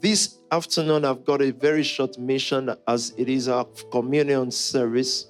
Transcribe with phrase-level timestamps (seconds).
[0.00, 5.26] this afternoon, I've got a very short mission as it is our communion service.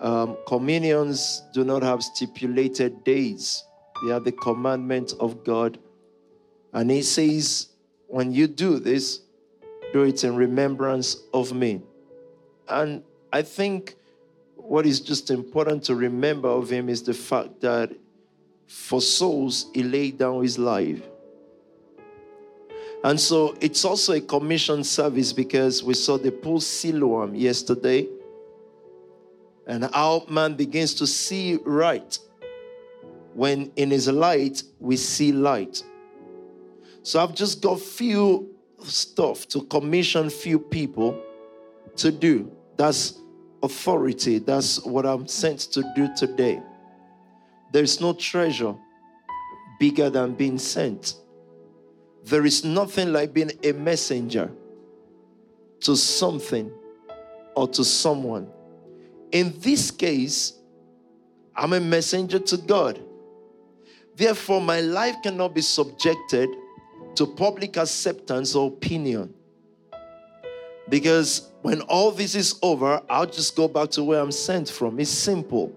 [0.00, 3.64] Um, communions do not have stipulated days,
[4.04, 5.78] they are the commandment of God.
[6.72, 7.68] And He says,
[8.08, 9.20] when you do this,
[9.92, 11.82] do it in remembrance of me.
[12.68, 13.02] And
[13.32, 13.96] I think
[14.56, 17.92] what is just important to remember of Him is the fact that
[18.66, 21.02] for souls, He laid down His life.
[23.04, 28.06] And so it's also a commission service because we saw the pool Siloam yesterday.
[29.66, 32.16] And our man begins to see right.
[33.34, 35.82] When in his light, we see light.
[37.02, 41.20] So I've just got few stuff to commission few people
[41.96, 42.52] to do.
[42.76, 43.20] That's
[43.62, 44.38] authority.
[44.38, 46.62] That's what I'm sent to do today.
[47.72, 48.74] There's no treasure
[49.80, 51.16] bigger than being sent.
[52.24, 54.50] There is nothing like being a messenger
[55.80, 56.70] to something
[57.54, 58.48] or to someone.
[59.32, 60.54] In this case,
[61.54, 63.00] I'm a messenger to God.
[64.14, 66.48] Therefore, my life cannot be subjected
[67.16, 69.34] to public acceptance or opinion.
[70.88, 75.00] Because when all this is over, I'll just go back to where I'm sent from.
[75.00, 75.72] It's simple.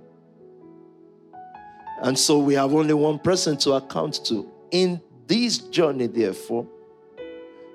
[2.02, 4.52] And so we have only one person to account to.
[4.72, 6.68] In this journey, therefore,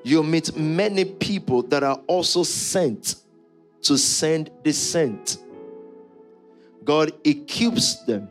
[0.03, 3.17] you meet many people that are also sent
[3.83, 5.39] to send the sent.
[6.85, 8.29] God equips them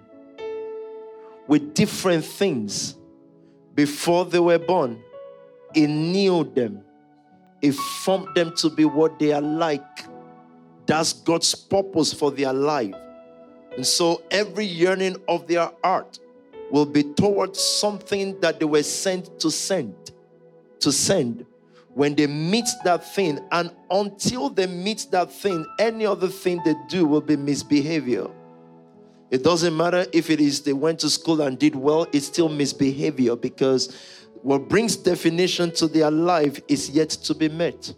[1.48, 2.96] with different things
[3.76, 5.02] before they were born.
[5.74, 6.84] He knew them,
[7.62, 10.06] He formed them to be what they are like.
[10.86, 12.96] That's God's purpose for their life.
[13.76, 16.20] And so every yearning of their heart
[16.72, 20.12] will be towards something that they were sent to send.
[20.82, 21.46] To send.
[21.94, 26.76] When they meet that thing, and until they meet that thing, any other thing they
[26.88, 28.28] do will be misbehavior.
[29.32, 32.50] It doesn't matter if it is they went to school and did well, it's still
[32.50, 33.96] misbehavior because
[34.42, 37.94] what brings definition to their life is yet to be met.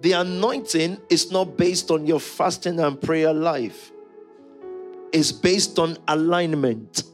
[0.00, 3.92] The anointing is not based on your fasting and prayer life
[5.14, 7.04] is based on alignment.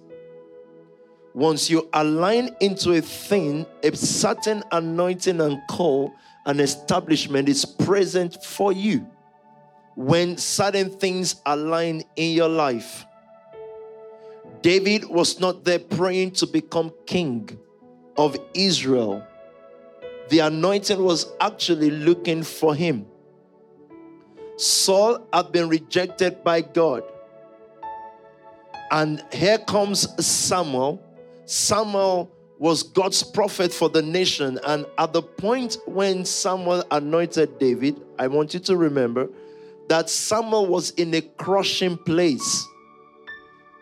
[1.34, 6.12] Once you align into a thing, a certain anointing and call
[6.46, 9.06] and establishment is present for you
[9.94, 13.04] when certain things align in your life.
[14.62, 17.48] David was not there praying to become king
[18.16, 19.22] of Israel.
[20.30, 23.06] The anointing was actually looking for him.
[24.56, 27.02] Saul had been rejected by God.
[28.90, 31.02] And here comes Samuel.
[31.46, 34.58] Samuel was God's prophet for the nation.
[34.66, 39.30] And at the point when Samuel anointed David, I want you to remember
[39.88, 42.66] that Samuel was in a crushing place.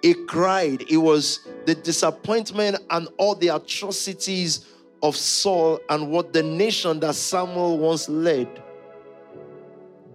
[0.03, 0.85] He cried.
[0.89, 4.67] It was the disappointment and all the atrocities
[5.03, 8.63] of Saul and what the nation that Samuel once led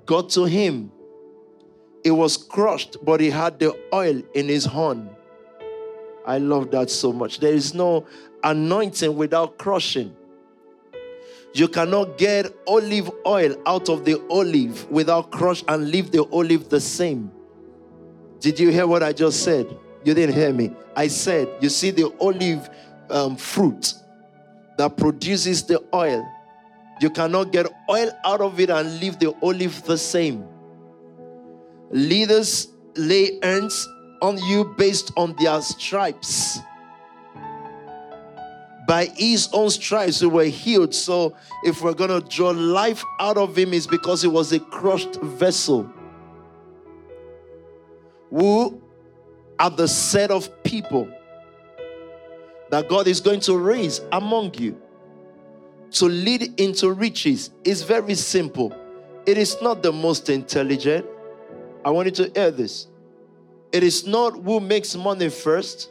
[0.06, 0.90] got to him.
[2.04, 5.10] It was crushed, but he had the oil in his horn.
[6.26, 7.40] I love that so much.
[7.40, 8.06] There is no
[8.44, 10.16] anointing without crushing.
[11.54, 16.70] You cannot get olive oil out of the olive without crush and leave the olive
[16.70, 17.32] the same.
[18.40, 19.68] Did you hear what I just said?
[20.04, 20.72] You didn't hear me.
[20.96, 22.70] I said, you see the olive
[23.10, 23.94] um, fruit
[24.78, 26.28] that produces the oil.
[27.00, 30.48] You cannot get oil out of it and leave the olive the same.
[31.94, 33.88] Leaders lay hands
[34.20, 36.58] on you based on their stripes.
[38.88, 40.96] By his own stripes, we were healed.
[40.96, 44.60] So, if we're going to draw life out of him, it's because he was a
[44.60, 45.88] crushed vessel.
[48.32, 48.82] Who
[49.60, 51.08] are the set of people
[52.72, 54.82] that God is going to raise among you
[55.92, 57.52] to lead into riches?
[57.64, 58.76] Is very simple.
[59.28, 61.06] It is not the most intelligent,
[61.86, 62.88] I want you to hear this.
[63.72, 65.90] It is not who makes money first,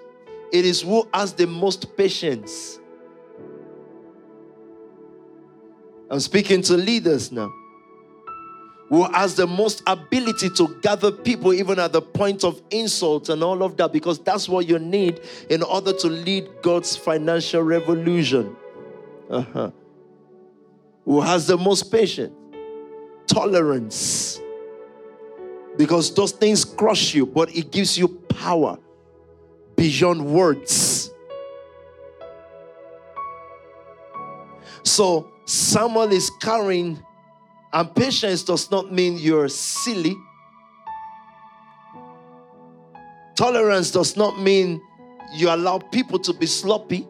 [0.52, 2.78] it is who has the most patience.
[6.10, 7.50] I'm speaking to leaders now.
[8.90, 13.42] Who has the most ability to gather people even at the point of insult and
[13.42, 18.54] all of that, because that's what you need in order to lead God's financial revolution.
[19.30, 19.70] Uh-huh.
[21.06, 22.34] Who has the most patience,
[23.26, 24.38] tolerance,
[25.76, 28.78] because those things crush you, but it gives you power
[29.76, 31.10] beyond words.
[34.84, 37.02] So Samuel is carrying,
[37.72, 40.16] and patience does not mean you're silly.
[43.36, 44.80] Tolerance does not mean
[45.34, 47.08] you allow people to be sloppy.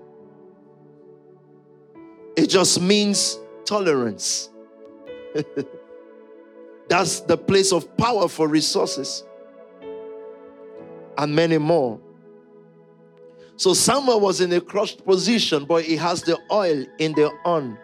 [2.36, 4.48] It just means tolerance.
[6.92, 9.24] That's the place of power for resources
[11.16, 11.98] and many more.
[13.56, 17.78] So Samuel was in a crushed position, but he has the oil in the on.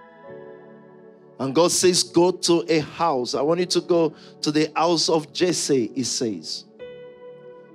[1.39, 3.35] And God says, Go to a house.
[3.35, 4.13] I want you to go
[4.43, 6.67] to the house of Jesse, he says.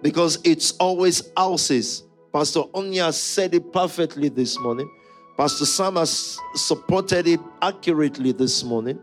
[0.03, 2.03] Because it's always houses.
[2.31, 4.87] Pastor Onya said it perfectly this morning.
[5.35, 8.99] Pastor Sam has supported it accurately this morning.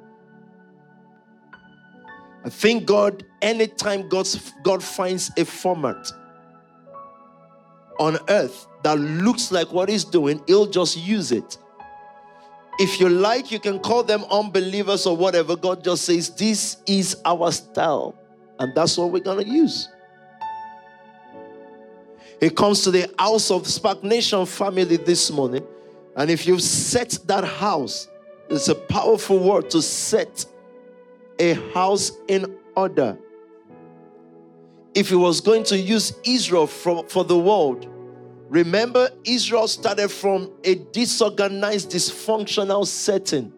[2.45, 6.11] I think God, anytime God's, God finds a format
[7.99, 11.59] on earth that looks like what He's doing, He'll just use it.
[12.79, 15.55] If you like, you can call them unbelievers or whatever.
[15.55, 18.19] God just says, This is our style,
[18.59, 19.89] and that's what we're going to use.
[22.41, 25.63] He comes to the house of Spark Nation family this morning.
[26.17, 28.09] And if you've set that house,
[28.49, 30.47] it's a powerful word to set
[31.41, 33.19] a house in order.
[34.95, 37.89] If he was going to use Israel for, for the world,
[38.49, 43.53] remember Israel started from a disorganized, dysfunctional setting.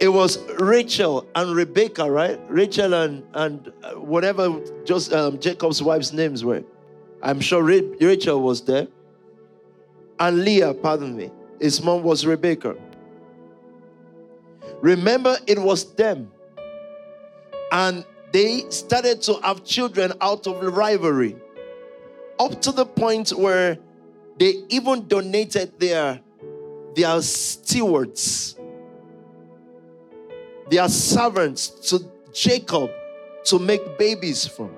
[0.00, 2.38] It was Rachel and Rebecca, right?
[2.48, 6.62] Rachel and, and uh, whatever just um, Jacob's wife's names were.
[7.20, 8.86] I'm sure Rachel was there.
[10.20, 11.32] And Leah, pardon me.
[11.60, 12.76] His mom was Rebecca.
[14.80, 16.30] Remember, it was them.
[17.72, 21.36] And they started to have children out of rivalry.
[22.38, 23.78] Up to the point where
[24.38, 26.20] they even donated their,
[26.94, 28.56] their stewards,
[30.70, 32.90] their servants to Jacob
[33.46, 34.70] to make babies from.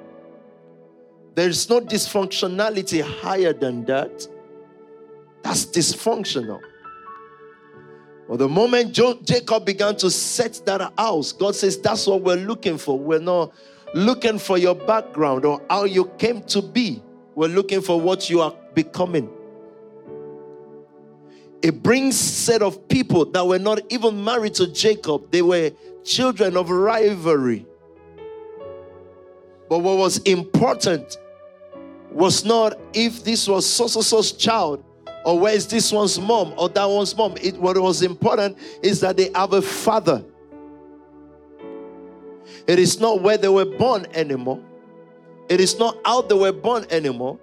[1.34, 4.26] There's no dysfunctionality higher than that.
[5.42, 6.60] That's dysfunctional.
[8.32, 12.96] The moment Jacob began to set that house, God says, That's what we're looking for.
[12.96, 13.52] We're not
[13.92, 17.02] looking for your background or how you came to be.
[17.34, 19.28] We're looking for what you are becoming.
[21.60, 25.30] It brings set of people that were not even married to Jacob.
[25.32, 25.72] They were
[26.04, 27.66] children of rivalry.
[29.68, 31.18] But what was important
[32.12, 34.84] was not if this was so so so's child
[35.24, 37.34] or where is this one's mom or that one's mom.
[37.40, 40.24] It, what was important is that they have a father.
[42.66, 44.62] It is not where they were born anymore.
[45.48, 47.38] It is not how they were born anymore.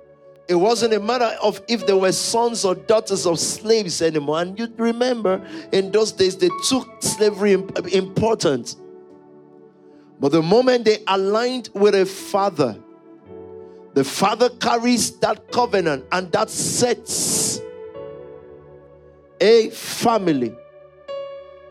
[0.47, 4.41] It wasn't a matter of if they were sons or daughters of slaves anymore.
[4.41, 7.53] And you remember in those days they took slavery
[7.91, 8.77] important.
[10.19, 12.77] But the moment they aligned with a father,
[13.93, 17.61] the father carries that covenant and that sets
[19.41, 20.55] a family.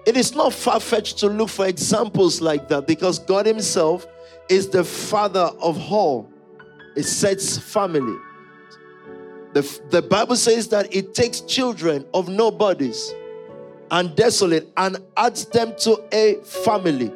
[0.07, 4.07] It is not far fetched to look for examples like that because God Himself
[4.49, 6.29] is the father of all.
[6.95, 8.17] It sets family.
[9.53, 13.13] The, the Bible says that it takes children of nobodies
[13.91, 17.13] and desolate and adds them to a family.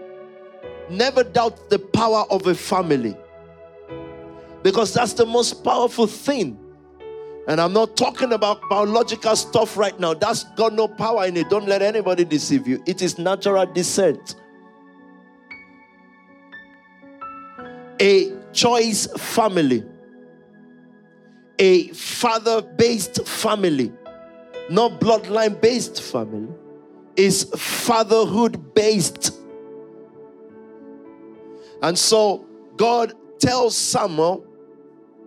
[0.88, 3.16] Never doubt the power of a family
[4.62, 6.58] because that's the most powerful thing
[7.50, 10.14] and I'm not talking about biological stuff right now.
[10.14, 11.50] That's got no power in it.
[11.50, 12.80] Don't let anybody deceive you.
[12.86, 14.36] It is natural descent.
[18.00, 19.82] A choice family,
[21.58, 23.92] a father based family,
[24.70, 26.54] not bloodline based family,
[27.16, 29.34] is fatherhood based.
[31.82, 34.46] And so God tells Samuel,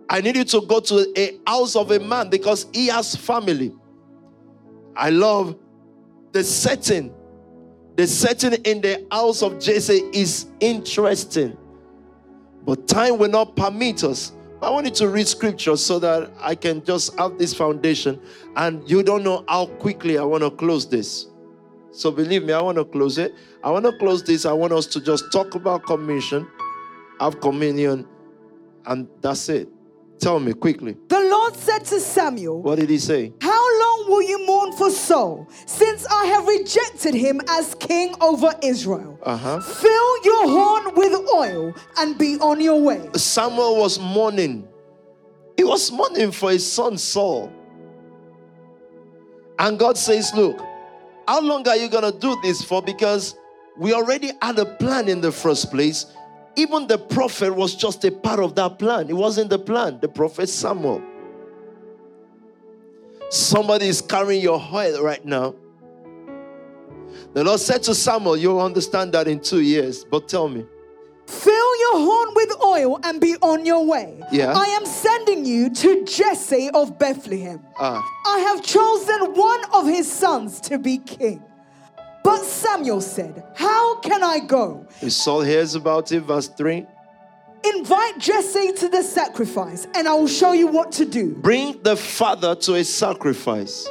[0.08, 3.72] I need you to go to a house of a man because he has family.
[4.96, 5.56] I love
[6.32, 7.12] the setting.
[7.96, 11.56] The setting in the house of Jesse is interesting.
[12.64, 14.32] But time will not permit us.
[14.62, 18.20] I want you to read scripture so that I can just have this foundation.
[18.56, 21.26] And you don't know how quickly I want to close this.
[21.90, 23.34] So believe me, I want to close it.
[23.62, 24.46] I want to close this.
[24.46, 26.48] I want us to just talk about commission,
[27.20, 28.06] have communion,
[28.86, 29.68] and that's it.
[30.18, 30.96] Tell me quickly.
[31.08, 33.32] The Lord said to Samuel, What did he say?
[33.40, 38.52] How long will you mourn for Saul, since I have rejected him as king over
[38.62, 39.18] Israel?
[39.22, 39.60] Uh-huh.
[39.60, 43.08] Fill your horn with oil and be on your way.
[43.14, 44.66] Samuel was mourning.
[45.56, 47.52] He was mourning for his son Saul.
[49.58, 50.58] And God says, Look,
[51.28, 52.82] How long are you going to do this for?
[52.82, 53.34] Because
[53.78, 56.06] we already had a plan in the first place.
[56.56, 59.08] Even the prophet was just a part of that plan.
[59.08, 61.02] It wasn't the plan, the prophet Samuel.
[63.30, 65.54] Somebody is carrying your oil right now.
[67.32, 70.04] The Lord said to Samuel, You'll understand that in two years.
[70.04, 70.64] But tell me.
[71.26, 74.20] Fill your horn with oil and be on your way.
[74.30, 74.52] Yeah.
[74.54, 77.60] I am sending you to Jesse of Bethlehem.
[77.78, 78.02] Ah.
[78.26, 81.42] I have chosen one of his sons to be king.
[82.24, 84.86] But Samuel said, How can I go?
[85.02, 86.86] If Saul hears about it, verse 3
[87.64, 91.34] Invite Jesse to the sacrifice, and I will show you what to do.
[91.34, 93.86] bring the father to a sacrifice.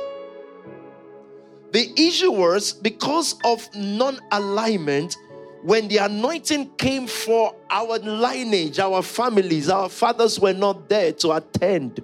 [1.72, 5.16] The issue was because of non alignment,
[5.64, 11.32] when the anointing came for our lineage, our families, our fathers were not there to
[11.34, 12.04] attend.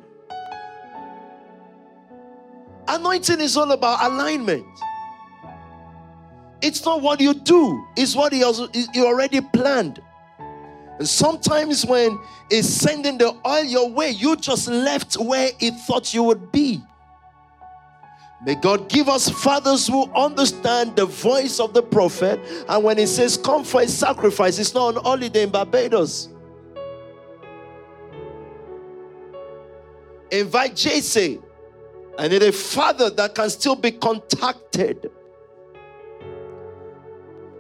[2.88, 4.66] Anointing is all about alignment.
[6.62, 10.02] It's not what you do, it's what he, also, he already planned.
[11.00, 16.14] And sometimes when he's sending the oil your way, you just left where he thought
[16.14, 16.84] you would be.
[18.46, 22.40] May God give us fathers who understand the voice of the prophet.
[22.70, 26.30] And when he says, Come for a sacrifice, it's not on holiday in Barbados.
[30.32, 31.40] Invite Jesse.
[32.18, 35.10] I need a father that can still be contacted.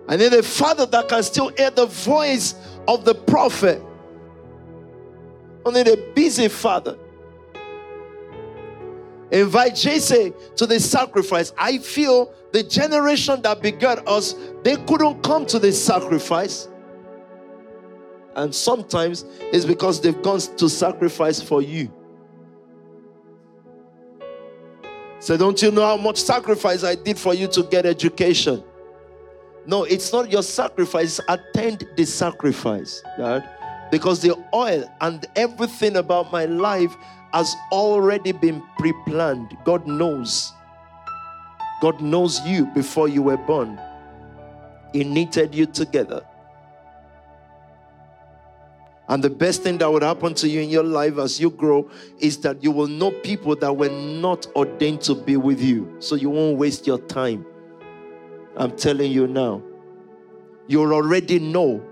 [0.09, 2.55] I need a father that can still hear the voice
[2.87, 3.79] of the prophet.
[5.63, 6.97] I need a busy father.
[9.31, 11.53] Invite Jesse to the sacrifice.
[11.59, 16.67] I feel the generation that begat us, they couldn't come to the sacrifice.
[18.35, 21.93] And sometimes it's because they've gone to sacrifice for you.
[25.19, 28.63] So, don't you know how much sacrifice I did for you to get education?
[29.69, 31.19] No, it's not your sacrifice.
[31.29, 33.47] Attend the sacrifice, God.
[33.91, 36.95] Because the oil and everything about my life
[37.33, 39.55] has already been pre planned.
[39.65, 40.51] God knows.
[41.83, 43.79] God knows you before you were born,
[44.91, 46.25] He knitted you together.
[49.07, 51.91] And the best thing that would happen to you in your life as you grow
[52.17, 55.95] is that you will know people that were not ordained to be with you.
[55.99, 57.45] So you won't waste your time.
[58.55, 59.61] I'm telling you now.
[60.67, 61.83] You already know.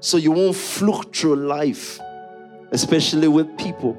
[0.00, 1.98] So you won't fluke through life,
[2.72, 3.96] especially with people.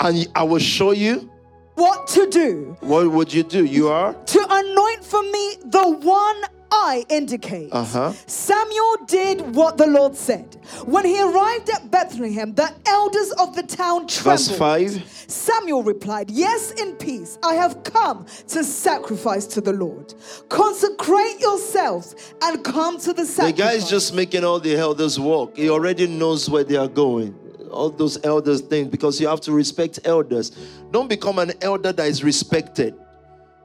[0.00, 1.30] And I will show you
[1.74, 3.64] What to do what would you do?
[3.64, 6.42] You are to anoint for me the one
[6.74, 7.68] I indicate.
[7.70, 8.12] Uh-huh.
[8.26, 10.56] Samuel did what the Lord said.
[10.86, 14.58] When he arrived at Bethlehem, the elders of the town verse trembled.
[14.58, 15.24] 5.
[15.28, 17.38] Samuel replied, Yes, in peace.
[17.42, 20.14] I have come to sacrifice to the Lord.
[20.48, 23.58] Consecrate yourselves and come to the The sacrifice.
[23.58, 25.56] guy is just making all the elders walk.
[25.58, 27.34] He already knows where they are going.
[27.70, 30.50] All those elders things because you have to respect elders.
[30.90, 32.94] Don't become an elder that is respected.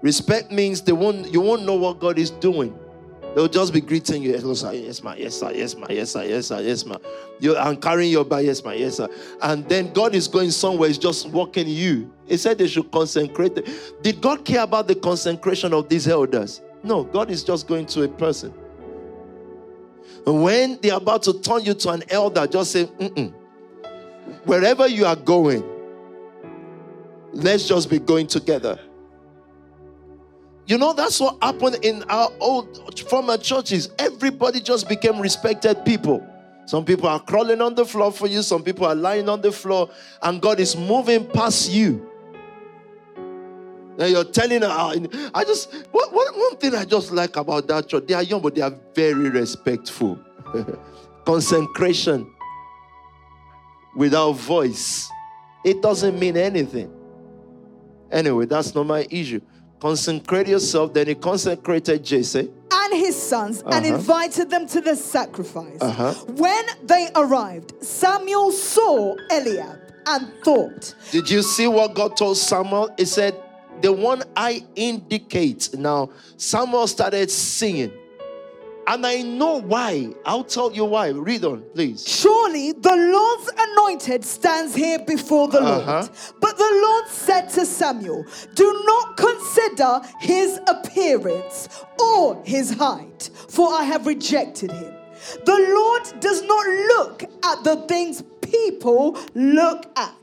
[0.02, 2.78] Respect means they won't you won't know what God is doing.
[3.38, 4.32] They'll just be greeting you.
[4.32, 6.98] Yes, sir, yes, ma, yes, sir, yes, ma, yes, sir, yes, sir, yes, ma.
[7.38, 9.08] You and carrying your bag, yes, ma, yes, sir.
[9.44, 12.12] And then God is going somewhere, He's just walking you.
[12.25, 13.60] He said they should consecrate.
[14.01, 16.63] Did God care about the consecration of these elders?
[16.82, 18.51] No, God is just going to a person.
[20.25, 23.32] When they're about to turn you to an elder, just say, Mm-mm.
[24.46, 25.63] wherever you are going,
[27.34, 28.79] let's just be going together.
[30.67, 33.89] You know, that's what happened in our old former churches.
[33.97, 36.25] Everybody just became respected people.
[36.65, 39.53] Some people are crawling on the floor for you, some people are lying on the
[39.53, 39.89] floor,
[40.21, 42.05] and God is moving past you.
[43.95, 44.93] Then you're telling her, "Ah,
[45.33, 48.41] I just, what, what, one thing I just like about that church, they are young,
[48.41, 50.19] but they are very respectful.
[51.25, 52.29] Consecration
[53.95, 55.09] without voice,
[55.63, 56.91] it doesn't mean anything.
[58.12, 59.39] Anyway, that's not my issue.
[59.79, 60.93] Consecrate yourself.
[60.93, 62.50] Then he consecrated Jesse.
[62.72, 63.96] and his sons and Uh-huh.
[63.96, 65.77] invited them to the sacrifice.
[65.81, 66.13] Uh-huh.
[66.36, 72.89] When they arrived, Samuel saw Eliab and thought, Did you see what God told Samuel?
[72.98, 73.36] He said,
[73.81, 75.69] The one I indicate.
[75.77, 77.91] Now, Samuel started singing.
[78.89, 80.13] And I know why.
[80.25, 81.10] I'll tell you why.
[81.10, 82.08] Read on, please.
[82.08, 85.91] Surely the Lord's anointed stands here before the Uh-huh.
[85.91, 86.10] Lord.
[86.39, 88.24] But the Lord said to Samuel,
[88.56, 91.67] Do not consider his appearance
[92.00, 94.94] or his height, for I have rejected him.
[95.46, 96.65] The Lord does not
[96.96, 100.13] look at the things people look at.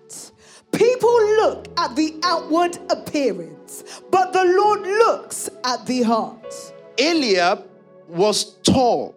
[0.73, 6.47] People look at the outward appearance, but the Lord looks at the heart.
[6.99, 7.67] Eliab
[8.09, 9.15] was tall,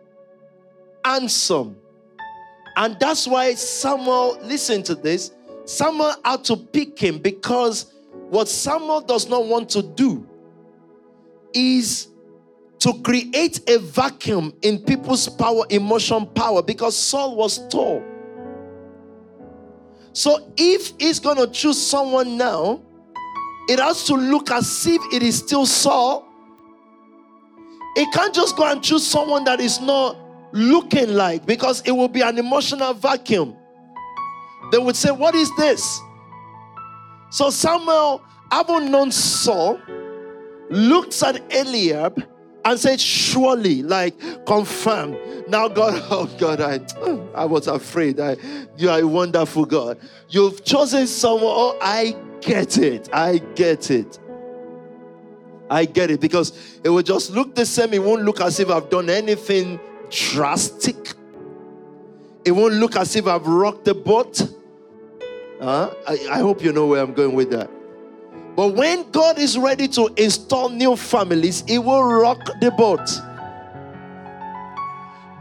[1.03, 1.77] handsome.
[2.75, 5.31] And that's why Samuel, listen to this,
[5.65, 7.93] Samuel had to pick him because
[8.29, 10.27] what Samuel does not want to do
[11.53, 12.09] is
[12.79, 18.03] to create a vacuum in people's power, emotion power, because Saul was tall.
[20.13, 22.81] So if he's going to choose someone now,
[23.69, 26.26] it has to look as if it is still Saul.
[27.97, 30.15] It can't just go and choose someone that is not
[30.51, 33.55] looking like because it will be an emotional vacuum.
[34.71, 35.99] They would say, What is this?
[37.31, 39.81] So Samuel, having known Saul,
[40.69, 42.23] looks at Eliab
[42.65, 44.13] and said, Surely, like
[44.45, 45.17] confirm.
[45.47, 46.79] Now, God, oh God, I,
[47.33, 48.19] I was afraid.
[48.19, 48.37] I,
[48.77, 49.97] you are a wonderful God.
[50.29, 51.45] You've chosen someone.
[51.45, 53.09] Oh, I get it.
[53.11, 54.19] I get it.
[55.69, 57.93] I get it because it will just look the same.
[57.93, 61.13] It won't look as if I've done anything drastic.
[62.45, 64.41] It won't look as if I've rocked the boat.
[65.59, 65.91] I,
[66.31, 67.69] I hope you know where I'm going with that.
[68.55, 73.07] But when God is ready to install new families, He will rock the boat.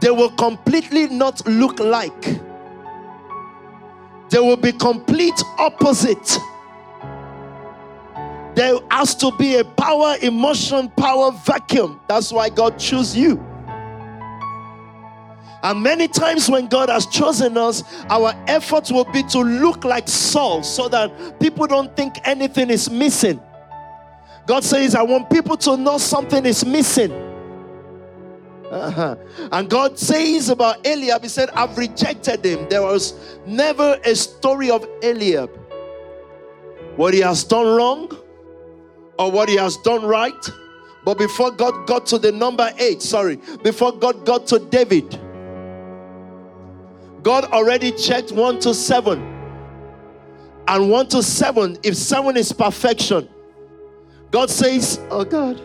[0.01, 2.21] They will completely not look like,
[4.29, 6.37] they will be complete opposite.
[8.57, 12.01] There has to be a power, emotion, power vacuum.
[12.07, 13.37] That's why God chose you.
[15.61, 20.07] And many times when God has chosen us, our efforts will be to look like
[20.07, 23.39] Saul so that people don't think anything is missing.
[24.47, 27.11] God says, I want people to know something is missing.
[28.71, 29.17] Uh-huh.
[29.51, 32.67] And God says about Eliab, He said, I've rejected him.
[32.69, 35.51] There was never a story of Eliab.
[36.95, 38.17] What he has done wrong
[39.17, 40.49] or what he has done right.
[41.03, 45.09] But before God got to the number eight, sorry, before God got to David,
[47.23, 49.35] God already checked one to seven.
[50.67, 53.29] And one to seven, if seven is perfection,
[54.31, 55.61] God says, Oh God,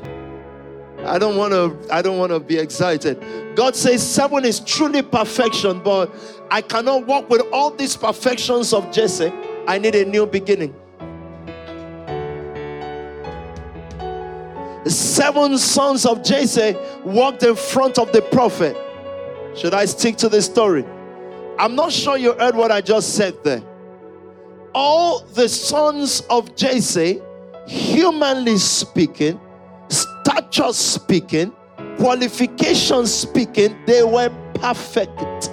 [1.05, 3.20] I don't want to, I don't want to be excited.
[3.57, 6.14] God says seven is truly perfection, but
[6.50, 9.33] I cannot walk with all these perfections of Jesse.
[9.66, 10.74] I need a new beginning.
[14.90, 18.77] Seven sons of Jesse walked in front of the prophet.
[19.57, 20.85] Should I stick to the story?
[21.59, 23.62] I'm not sure you heard what I just said there.
[24.75, 27.21] All the sons of Jesse,
[27.66, 29.38] humanly speaking,
[29.88, 31.53] stature speaking,
[31.99, 35.51] qualification speaking, they were perfect.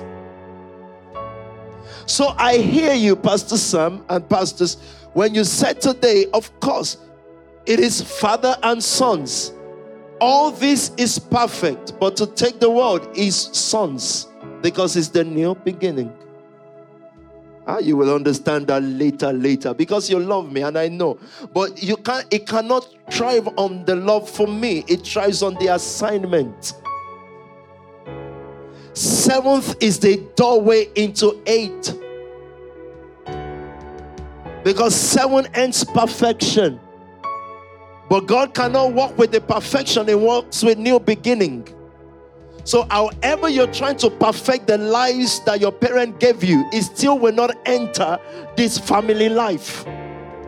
[2.05, 4.77] So I hear you, Pastor Sam and pastors,
[5.13, 6.97] when you said today, of course,
[7.65, 9.53] it is father and sons.
[10.21, 14.27] All this is perfect, but to take the world is sons
[14.61, 16.11] because it's the new beginning.
[17.67, 21.19] Ah, you will understand that later, later, because you love me and I know.
[21.53, 25.67] But you can't, it cannot thrive on the love for me, it thrives on the
[25.67, 26.73] assignment.
[28.93, 31.93] Seventh is the doorway into eight.
[34.63, 36.79] Because seven ends perfection.
[38.09, 41.67] But God cannot walk with the perfection, He walks with new beginning.
[42.63, 47.17] So, however, you're trying to perfect the lives that your parent gave you, it still
[47.17, 48.19] will not enter
[48.57, 49.85] this family life.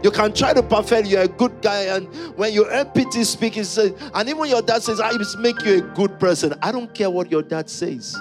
[0.04, 3.54] You can try to perfect, you're a good guy, and when you hear pity speak,
[3.54, 6.56] he says, and even your dad says, I make you a good person.
[6.64, 8.16] I don't care what your dad says.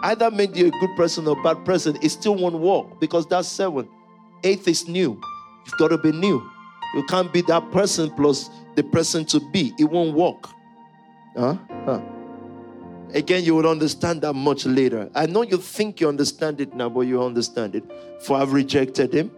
[0.00, 3.48] Either made you a good person or bad person, it still won't work because that's
[3.48, 3.88] seven.
[4.44, 5.20] Eighth is new.
[5.66, 6.48] You've got to be new.
[6.94, 9.74] You can't be that person plus the person to be.
[9.78, 10.48] It won't work.
[11.36, 11.56] Huh?
[11.84, 12.00] huh.
[13.14, 15.10] Again, you will understand that much later.
[15.14, 17.84] I know you think you understand it now, but you understand it.
[18.20, 19.30] For I've rejected him.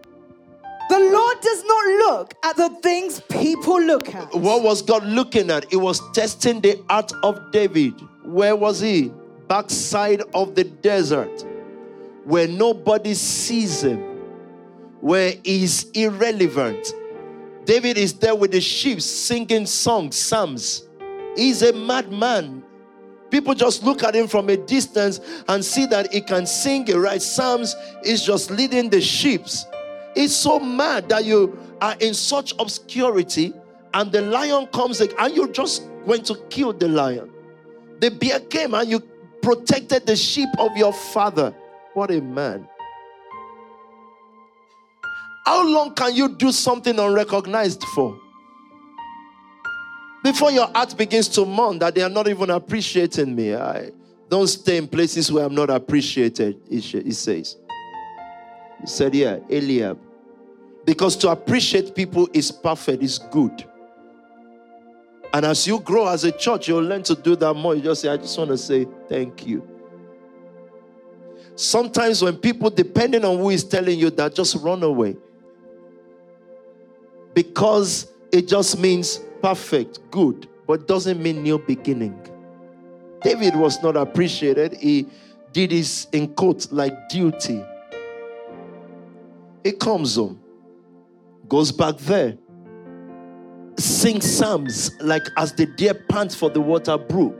[0.89, 4.33] The Lord does not look at the things people look at.
[4.35, 5.69] What was God looking at?
[5.69, 7.93] He was testing the heart of David.
[8.25, 9.11] Where was he?
[9.47, 11.45] Backside of the desert,
[12.25, 13.99] where nobody sees him,
[14.99, 16.93] where he's irrelevant.
[17.71, 20.89] David is there with the sheep singing songs, psalms.
[21.37, 22.63] He's a madman.
[23.29, 27.01] People just look at him from a distance and see that he can sing and
[27.01, 27.73] write psalms.
[28.03, 29.45] He's just leading the sheep.
[30.15, 33.53] He's so mad that you are in such obscurity
[33.93, 37.31] and the lion comes and you're just went to kill the lion.
[38.01, 38.99] The bear came and you
[39.41, 41.55] protected the sheep of your father.
[41.93, 42.67] What a man.
[45.45, 48.19] How long can you do something unrecognized for?
[50.23, 53.55] Before your heart begins to mourn that they are not even appreciating me.
[53.55, 53.91] I
[54.29, 57.57] don't stay in places where I'm not appreciated, he says.
[58.79, 59.99] He said, Yeah, Eliab.
[60.85, 63.65] Because to appreciate people is perfect, is good.
[65.33, 67.75] And as you grow as a church, you'll learn to do that more.
[67.75, 69.67] You just say, I just want to say thank you.
[71.55, 75.15] Sometimes when people, depending on who is telling you that, just run away.
[77.33, 82.17] Because it just means perfect, good, but doesn't mean new beginning.
[83.21, 84.73] David was not appreciated.
[84.73, 85.07] He
[85.53, 87.63] did his, in quote, like duty.
[89.63, 90.41] He comes home,
[91.47, 92.37] goes back there,
[93.77, 97.37] sings psalms like as the deer pants for the water brook.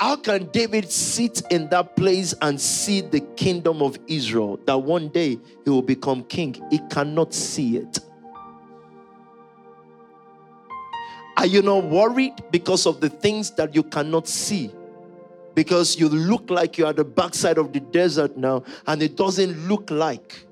[0.00, 5.08] How can David sit in that place and see the kingdom of Israel that one
[5.08, 6.54] day he will become king?
[6.70, 7.98] He cannot see it.
[11.38, 14.72] Are you not worried because of the things that you cannot see?
[15.54, 19.68] Because you look like you're at the backside of the desert now, and it doesn't
[19.68, 20.44] look like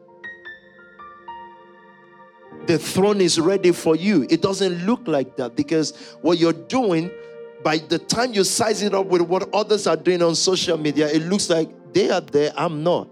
[2.66, 4.28] the throne is ready for you.
[4.30, 7.10] It doesn't look like that because what you're doing,
[7.64, 11.08] by the time you size it up with what others are doing on social media,
[11.08, 13.08] it looks like they are there, I'm not.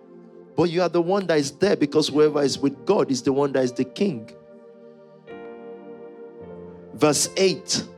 [0.56, 3.32] But you are the one that is there because whoever is with God is the
[3.32, 4.30] one that is the king.
[6.94, 7.88] Verse 8.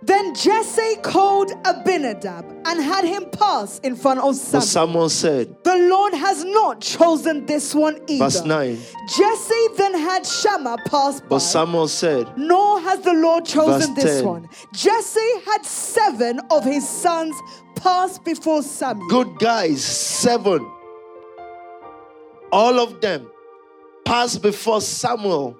[0.00, 4.60] Then Jesse called Abinadab and had him pass in front of Samuel.
[4.60, 8.24] But someone said, The Lord has not chosen this one either.
[8.24, 8.78] Verse 9.
[9.08, 11.26] Jesse then had Shammah pass by.
[11.28, 14.24] But someone said, Nor has the Lord chosen this 10.
[14.24, 14.48] one.
[14.72, 17.34] Jesse had seven of his sons
[17.74, 19.08] pass before Samuel.
[19.08, 20.70] Good guys, seven.
[22.52, 23.28] All of them
[24.04, 25.56] pass before Samuel.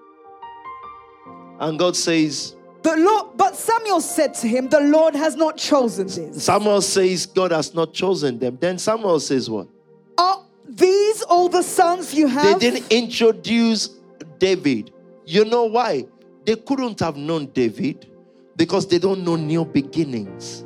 [1.60, 2.54] And God says,
[2.88, 6.44] the Lord, but Samuel said to him, The Lord has not chosen this.
[6.44, 8.56] Samuel says, God has not chosen them.
[8.60, 9.68] Then Samuel says, What?
[10.16, 12.60] Are these all the sons you have?
[12.60, 13.88] They didn't introduce
[14.38, 14.92] David.
[15.26, 16.06] You know why?
[16.44, 18.10] They couldn't have known David
[18.56, 20.64] because they don't know new beginnings.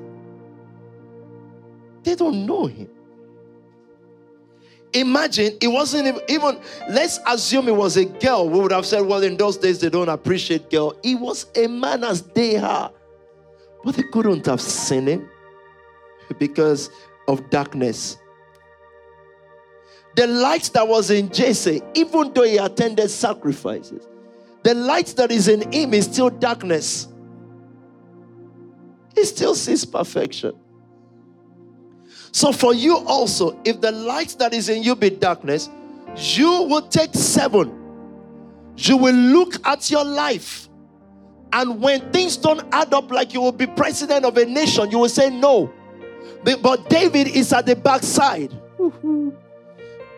[2.04, 2.88] They don't know him.
[4.94, 8.48] Imagine it wasn't even, let's assume it was a girl.
[8.48, 10.94] We would have said, well, in those days they don't appreciate girl.
[11.02, 12.92] He was a man as they are.
[13.84, 15.28] But they couldn't have seen him
[16.38, 16.90] because
[17.26, 18.18] of darkness.
[20.14, 24.06] The light that was in Jesse, even though he attended sacrifices,
[24.62, 27.08] the light that is in him is still darkness.
[29.14, 30.52] He still sees perfection.
[32.32, 35.68] So, for you also, if the light that is in you be darkness,
[36.16, 37.78] you will take seven.
[38.76, 40.68] You will look at your life.
[41.52, 44.98] And when things don't add up like you will be president of a nation, you
[44.98, 45.70] will say no.
[46.42, 48.58] But David is at the backside.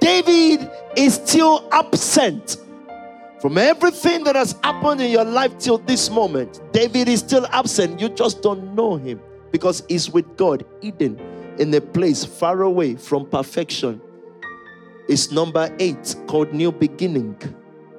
[0.01, 2.59] David is still absent
[3.41, 6.61] from everything that has happened in your life till this moment.
[6.73, 8.01] David is still absent.
[8.01, 12.97] You just don't know him because he's with God, Eden in a place far away
[12.97, 14.01] from perfection
[15.09, 17.37] is number eight called new beginning.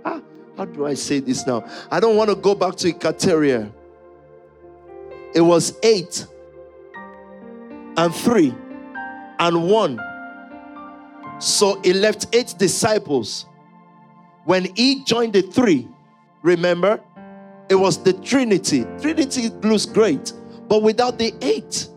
[0.04, 0.22] Ah,
[0.58, 1.64] how do I say this now?
[1.92, 3.72] I don't want to go back to Ikateria.
[5.34, 6.26] It was eight
[7.98, 8.54] and three
[9.40, 10.00] and one.
[11.40, 13.46] So he left eight disciples.
[14.46, 15.88] When he joined the three,
[16.42, 17.02] remember,
[17.70, 18.86] it was the Trinity.
[19.02, 20.32] Trinity looks great,
[20.68, 21.90] but without the eight,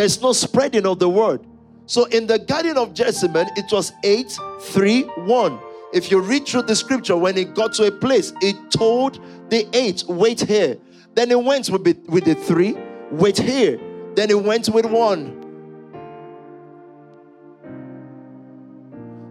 [0.00, 1.46] there's no spreading of the word.
[1.84, 5.60] So in the garden of Gethsemane, it was 8, 3, 1.
[5.92, 9.68] If you read through the scripture, when it got to a place, it told the
[9.76, 10.78] 8, wait here.
[11.14, 12.78] Then it went with the, with the 3,
[13.10, 13.78] wait here.
[14.14, 15.36] Then it went with 1.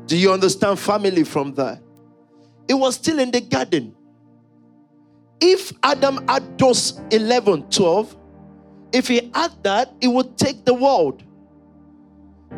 [0.05, 1.81] Do you understand family from that?
[2.67, 3.95] It was still in the garden.
[5.41, 8.18] If Adam had those 11, 12,
[8.91, 11.23] if he had that, he would take the world.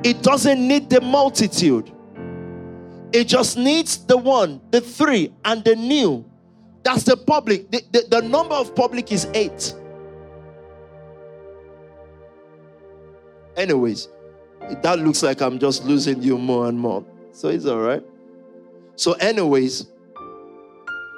[0.04, 1.92] It doesn't need the multitude.
[3.14, 6.26] It just needs the one, the three, and the new.
[6.84, 7.70] That's the public.
[7.70, 9.74] The, the, the number of public is eight.
[13.58, 14.08] Anyways,
[14.82, 17.06] that looks like I'm just losing you more and more.
[17.34, 18.04] So it's all right.
[18.96, 19.88] So, anyways,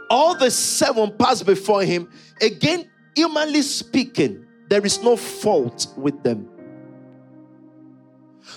[0.09, 2.09] all the seven passed before him.
[2.41, 6.49] Again, humanly speaking, there is no fault with them.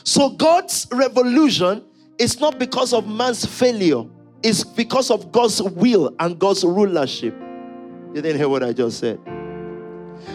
[0.04, 1.84] So God's revolution
[2.18, 4.04] is not because of man's failure.
[4.42, 7.34] it's because of God's will and God's rulership.
[8.14, 9.18] You didn't hear what I just said.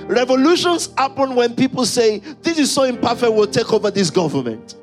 [0.03, 4.75] Revolutions happen when people say, This is so imperfect, we'll take over this government.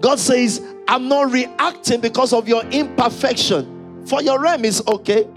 [0.00, 4.04] God says, I'm not reacting because of your imperfection.
[4.06, 5.28] For your realm is okay.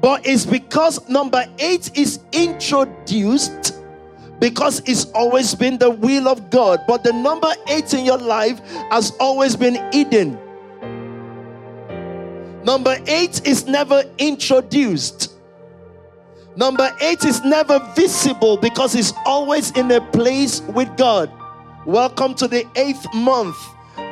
[0.00, 3.74] But it's because number eight is introduced
[4.38, 6.80] because it's always been the will of God.
[6.86, 10.38] But the number eight in your life has always been hidden.
[12.64, 15.34] Number eight is never introduced.
[16.54, 21.32] Number eight is never visible because it's always in a place with God.
[21.86, 23.56] Welcome to the eighth month.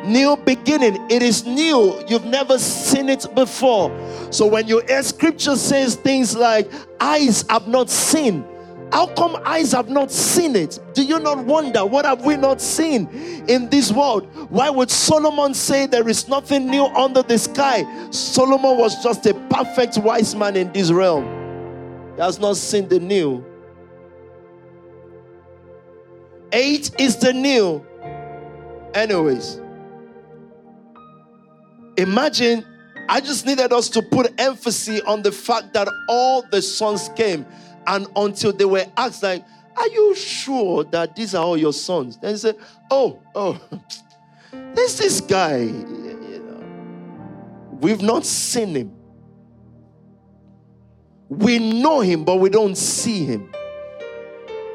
[0.04, 0.96] New beginning.
[1.10, 2.02] It is new.
[2.08, 3.90] You've never seen it before.
[4.30, 6.70] So when you hear scripture says things like,
[7.00, 8.44] eyes have not seen,
[8.92, 10.78] how come eyes have not seen it?
[10.94, 13.08] Do you not wonder what have we not seen
[13.48, 14.26] in this world?
[14.48, 17.84] Why would Solomon say there is nothing new under the sky?
[18.10, 21.24] Solomon was just a perfect wise man in this realm.
[22.14, 23.44] He has not seen the new.
[26.52, 27.84] Eight is the new.
[28.94, 29.60] Anyways,
[31.96, 32.64] imagine
[33.08, 37.46] I just needed us to put emphasis on the fact that all the sons came,
[37.86, 39.44] and until they were asked, like,
[39.76, 42.18] Are you sure that these are all your sons?
[42.18, 42.56] Then they said,
[42.90, 43.60] Oh, oh,
[44.52, 48.92] there's this guy, you know, we've not seen him.
[51.28, 53.52] We know him, but we don't see him.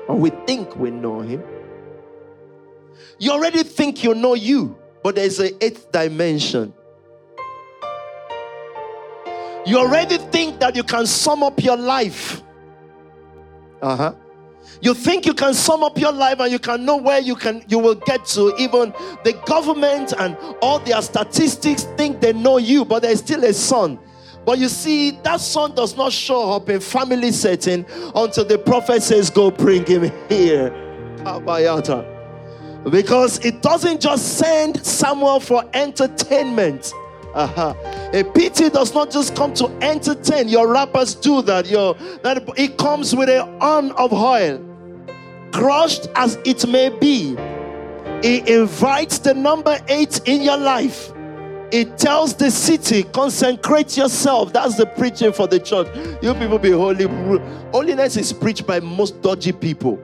[0.08, 1.44] Or we think we know him.
[3.20, 6.74] You already think you know you, but there's an eighth dimension.
[9.66, 12.42] You already think that you can sum up your life.
[13.82, 14.16] Uh huh.
[14.82, 17.64] You think you can sum up your life and you can know where you can
[17.68, 18.54] you will get to.
[18.58, 18.94] Even
[19.24, 24.00] the government and all their statistics think they know you, but there's still a son
[24.46, 29.04] but you see, that son does not show up in family setting until the prophet
[29.04, 30.72] says, Go bring him here.
[32.90, 36.92] Because it doesn't just send Samuel for entertainment.
[37.34, 37.74] Uh-huh.
[38.14, 40.50] A pity does not just come to entertain.
[40.50, 41.66] Your rappers do that.
[41.68, 44.64] Your that it comes with a horn of oil,
[45.54, 47.36] crushed as it may be.
[48.24, 51.12] It invites the number eight in your life
[51.72, 54.52] it tells the city, consecrate yourself.
[54.52, 55.88] That's the preaching for the church.
[56.22, 57.06] You people be holy.
[57.72, 59.98] Holiness is preached by most dodgy people.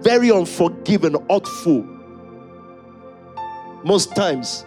[0.00, 1.86] Very unforgiving, hurtful.
[3.84, 4.64] Most times.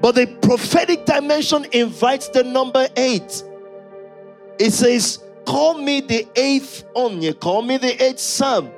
[0.00, 3.42] But the prophetic dimension invites the number eight.
[4.58, 8.70] It says, Call me the eighth Onye, call me the eighth Psalm.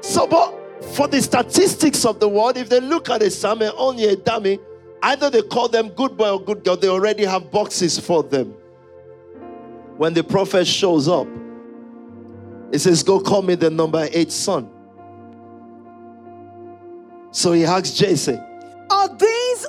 [0.00, 0.54] So, but
[0.94, 4.58] for the statistics of the world, if they look at a Samuel, only a dummy,
[5.02, 8.54] either they call them good boy or good girl, they already have boxes for them.
[9.98, 11.26] When the prophet shows up,
[12.72, 14.70] he says, Go call me the number eight son.
[17.30, 18.38] So he asks Jesse,
[18.90, 19.08] Are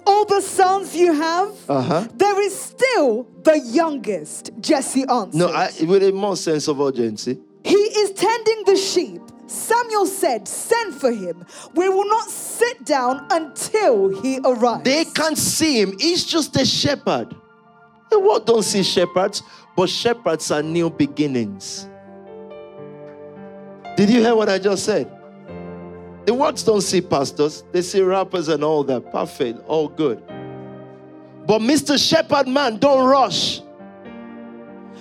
[0.05, 1.53] all the sons you have?
[1.69, 2.07] Uh-huh.
[2.15, 5.37] There is still the youngest, Jesse answered.
[5.37, 7.39] No, I, with a more sense of urgency.
[7.63, 9.21] He is tending the sheep.
[9.47, 11.43] Samuel said, Send for him.
[11.73, 14.83] We will not sit down until he arrives.
[14.83, 15.97] They can't see him.
[15.99, 17.35] He's just a shepherd.
[18.09, 19.43] The world don't see shepherds,
[19.75, 21.87] but shepherds are new beginnings.
[23.97, 25.11] Did you hear what I just said?
[26.25, 29.11] The words don't see pastors, they see rappers and all that.
[29.11, 30.21] Perfect, all good.
[31.47, 31.97] But Mr.
[31.97, 33.61] Shepherd man, don't rush.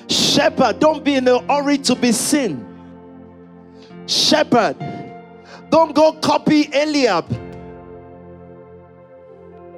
[0.08, 2.68] Shepherd, don't be in a hurry to be seen
[4.08, 4.76] shepherd.
[5.70, 7.26] Don't go copy Eliab.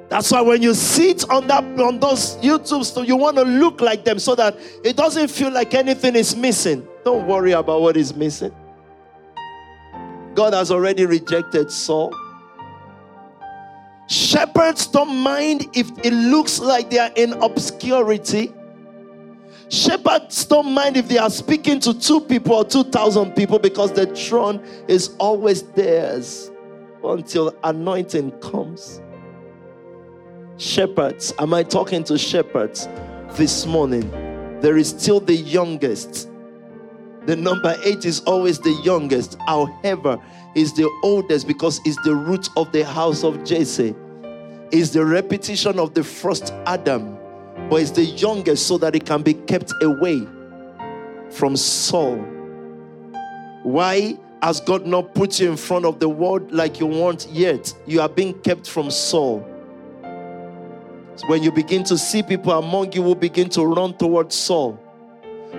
[0.09, 3.79] That's why when you sit on that on those YouTube stuff, you want to look
[3.79, 6.85] like them so that it doesn't feel like anything is missing.
[7.05, 8.53] Don't worry about what is missing.
[10.33, 12.13] God has already rejected Saul.
[14.07, 18.53] Shepherds don't mind if it looks like they are in obscurity.
[19.69, 24.05] Shepherds don't mind if they are speaking to two people or 2,000 people because the
[24.07, 26.51] throne is always theirs
[27.03, 29.01] until anointing comes.
[30.57, 32.87] Shepherds, am I talking to shepherds
[33.37, 34.09] this morning?
[34.59, 36.29] There is still the youngest.
[37.25, 39.37] The number eight is always the youngest.
[39.47, 40.17] However,
[40.55, 43.95] is the oldest because it's the root of the house of Jesse.
[44.71, 47.17] It's the repetition of the first Adam
[47.69, 50.27] but it's the youngest so that it can be kept away
[51.29, 52.17] from Saul.
[53.63, 57.73] Why has God not put you in front of the world like you want yet?
[57.85, 59.47] You are being kept from Saul.
[61.27, 64.79] when you begin to see people among you who begin to run towards Saul.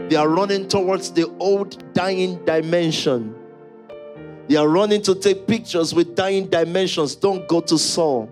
[0.09, 3.35] They are running towards the old dying dimension.
[4.49, 7.15] They are running to take pictures with dying dimensions.
[7.15, 8.31] Don't go to Saul.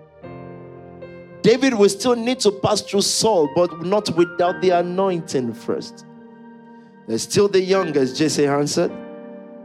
[1.43, 6.05] David will still need to pass through Saul, but not without the anointing first.
[7.07, 8.93] There's still the youngest, Jesse answered.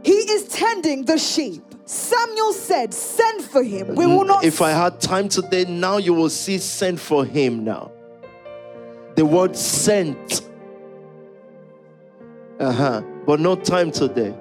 [0.02, 1.62] He is tending the sheep.
[1.84, 3.94] Samuel said, Send for him.
[3.94, 4.44] We will not.
[4.44, 7.92] If I had time today, now you will see send for him now.
[9.14, 10.42] The word sent.
[12.58, 13.02] Uh huh.
[13.26, 14.34] But no time today.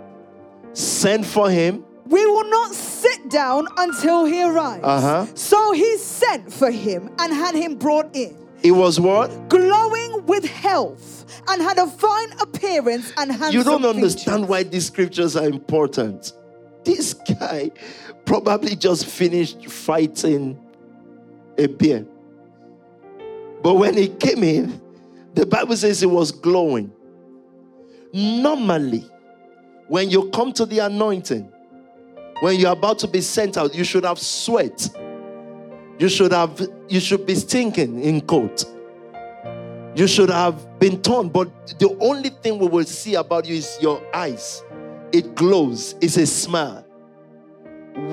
[0.74, 1.84] Send for him.
[2.08, 4.84] We will not sit down until he arrives.
[4.84, 5.26] Uh-huh.
[5.34, 9.50] So he sent for him and had him brought in, It was what?
[9.50, 13.96] glowing with health, and had a fine appearance and handsome You don't features.
[13.96, 16.34] understand why these scriptures are important.
[16.84, 17.72] This guy
[18.26, 20.60] probably just finished fighting
[21.58, 22.06] a bear.
[23.64, 24.80] But when he came in,
[25.34, 26.92] the Bible says he was glowing.
[28.16, 29.04] Normally,
[29.90, 31.52] when you come to the anointing,
[32.40, 34.90] when you're about to be sent out, you should have sweat.
[36.00, 38.64] You should have you should be stinking in coat.
[39.98, 43.78] You should have been torn, but the only thing we will see about you is
[43.82, 44.64] your eyes.
[45.12, 46.84] It glows, it's a smile.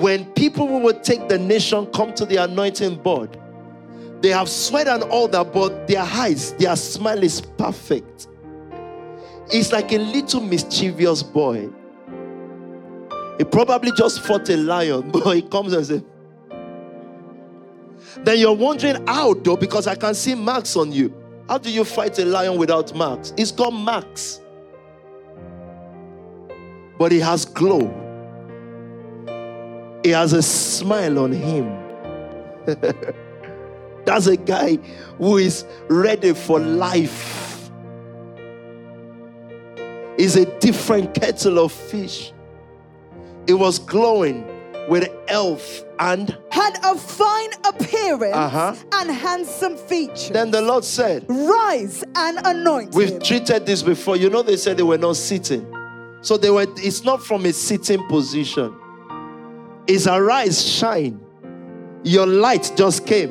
[0.01, 3.39] When people who will take the nation come to the anointing board,
[4.19, 8.27] they have sweat and all that, but their eyes, their smile is perfect.
[9.53, 11.69] It's like a little mischievous boy.
[13.37, 16.03] He probably just fought a lion, but he comes and says,
[18.23, 21.13] Then you're wondering how, though, because I can see marks on you.
[21.47, 23.31] How do you fight a lion without marks?
[23.37, 24.41] It's got marks.
[26.97, 27.91] But he has glow.
[30.03, 31.65] He has a smile on him.
[34.05, 34.77] That's a guy
[35.17, 37.52] who is ready for life.
[40.17, 42.31] Is a different kettle of fish.
[43.47, 44.45] It was glowing
[44.87, 48.75] with elf and had a fine appearance Uh-huh.
[48.93, 50.29] and handsome features.
[50.29, 53.21] then the Lord said, Rise and anoint We've him.
[53.21, 54.17] treated this before.
[54.17, 55.65] You know, they said they were not sitting.
[56.21, 58.73] So they were, it's not from a sitting position.
[59.87, 61.19] It's arise, shine.
[62.03, 63.29] Your light just came.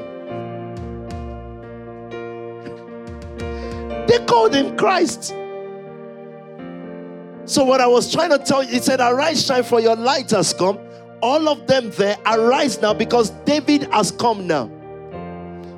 [4.09, 5.35] They called him Christ.
[7.45, 10.31] So, what I was trying to tell you, he said, Arise, shine, for your light
[10.31, 10.79] has come.
[11.21, 14.71] All of them there, arise now because David has come now.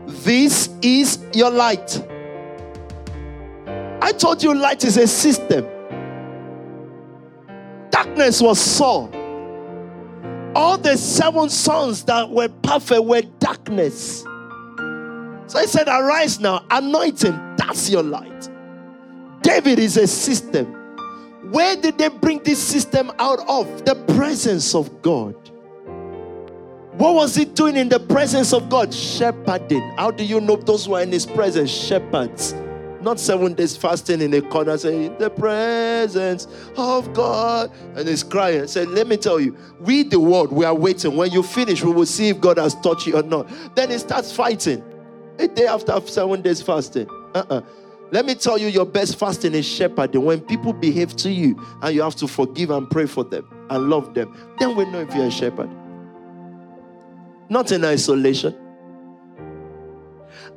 [0.07, 2.03] This is your light.
[4.00, 5.66] I told you light is a system.
[7.90, 9.11] Darkness was Saul.
[10.55, 14.22] All the seven sons that were perfect were darkness.
[15.46, 17.57] So I said, Arise now, anoint him.
[17.57, 18.48] That's your light.
[19.42, 20.83] David is a system.
[21.54, 23.84] Where did they bring this system out of?
[23.84, 25.36] The presence of God.
[26.94, 28.92] What was he doing in the presence of God?
[28.92, 29.82] Shepherding.
[29.96, 31.70] How do you know those who are in his presence?
[31.70, 32.54] Shepherds.
[33.02, 37.70] Not seven days fasting in a corner saying, The presence of God.
[37.94, 38.66] And he's crying.
[38.66, 41.14] Say, Let me tell you, we the world, we are waiting.
[41.14, 43.48] When you finish, we will see if God has touched you or not.
[43.76, 44.82] Then he starts fighting.
[45.38, 47.08] A day after seven days fasting.
[47.32, 47.60] Uh-uh.
[48.10, 50.24] Let me tell you, your best fasting is shepherding.
[50.24, 53.90] When people behave to you and you have to forgive and pray for them and
[53.90, 55.70] love them, then we know if you're a shepherd.
[57.48, 58.54] Not in isolation.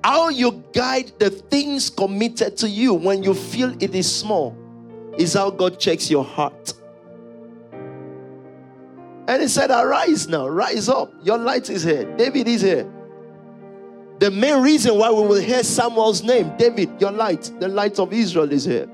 [0.04, 4.56] How you guide the things committed to you when you feel it is small
[5.18, 6.74] is how God checks your heart.
[9.28, 11.12] And he said, Arise now, rise up.
[11.24, 12.06] Your light is here.
[12.16, 12.90] David is here.
[14.20, 18.12] The main reason why we will hear Samuel's name, David, your light, the light of
[18.14, 18.88] Israel is here.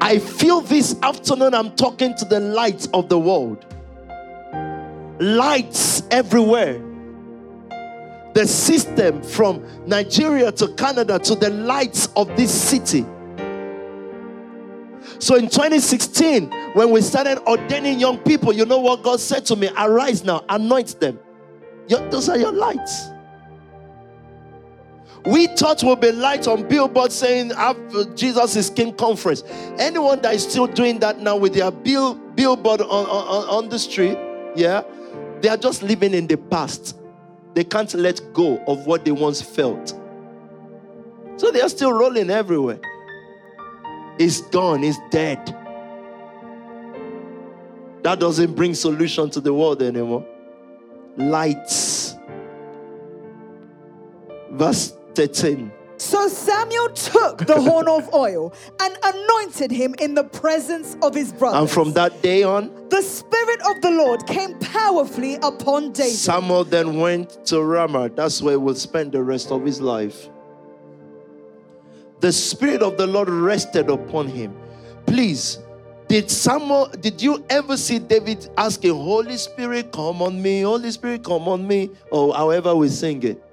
[0.00, 3.64] I feel this afternoon I'm talking to the light of the world.
[5.20, 6.80] Lights everywhere.
[8.34, 13.04] The system from Nigeria to Canada to the lights of this city.
[15.18, 19.56] So in 2016, when we started ordaining young people, you know what God said to
[19.56, 19.70] me?
[19.76, 21.18] Arise now, anoint them.
[21.88, 23.13] Your- those are your lights.
[25.26, 29.42] We thought we'll be light on billboards saying "Have, uh, Jesus is King conference.
[29.78, 33.78] Anyone that is still doing that now with their bill, billboard on, on, on the
[33.78, 34.18] street,
[34.54, 34.82] yeah,
[35.40, 36.98] they are just living in the past.
[37.54, 39.98] They can't let go of what they once felt.
[41.36, 42.80] So they are still rolling everywhere.
[44.18, 45.38] It's gone, it's dead.
[48.02, 50.26] That doesn't bring solution to the world anymore.
[51.16, 52.14] Lights.
[54.50, 55.70] Verse 13.
[55.96, 61.32] So Samuel took the horn of oil and anointed him in the presence of his
[61.32, 61.60] brothers.
[61.60, 66.12] And from that day on, the Spirit of the Lord came powerfully upon David.
[66.12, 68.10] Samuel then went to Ramah.
[68.10, 70.28] That's where he will spend the rest of his life.
[72.20, 74.56] The Spirit of the Lord rested upon him.
[75.06, 75.58] Please,
[76.08, 81.22] did Samuel, did you ever see David asking, Holy Spirit, come on me, Holy Spirit,
[81.22, 83.43] come on me, or however we sing it?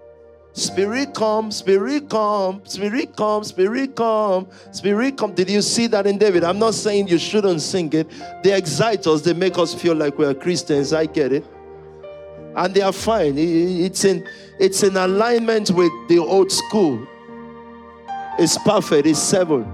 [0.54, 5.34] Spirit come, spirit come, spirit come, spirit come, spirit come.
[5.34, 6.44] Did you see that in David?
[6.44, 8.12] I'm not saying you shouldn't sing it.
[8.44, 10.92] They excite us, they make us feel like we're Christians.
[10.92, 11.46] I get it.
[12.56, 13.36] And they are fine.
[13.38, 14.28] It's in
[14.60, 17.08] it's in alignment with the old school.
[18.38, 19.66] It's perfect, it's seven.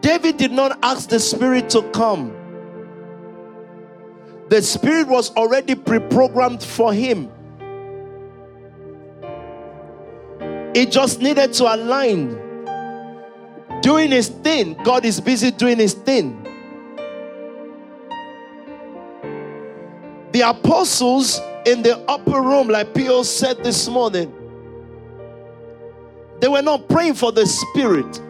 [0.00, 2.32] David did not ask the Spirit to come.
[4.48, 7.30] The Spirit was already pre programmed for him.
[10.74, 12.38] It just needed to align.
[13.80, 14.74] Doing his thing.
[14.84, 16.42] God is busy doing his thing.
[20.32, 24.32] The apostles in the upper room, like Pio said this morning,
[26.40, 28.20] they were not praying for the Spirit.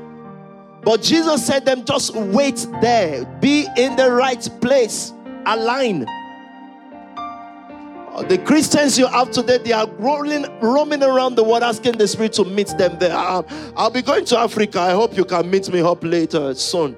[0.83, 5.13] But Jesus said them just wait there, be in the right place,
[5.45, 6.07] align.
[8.23, 12.33] The Christians you have today, they are rolling, roaming around the world asking the Spirit
[12.35, 13.15] to meet them there.
[13.15, 14.81] I'll, be going to Africa.
[14.81, 16.97] I hope you can meet me up later soon.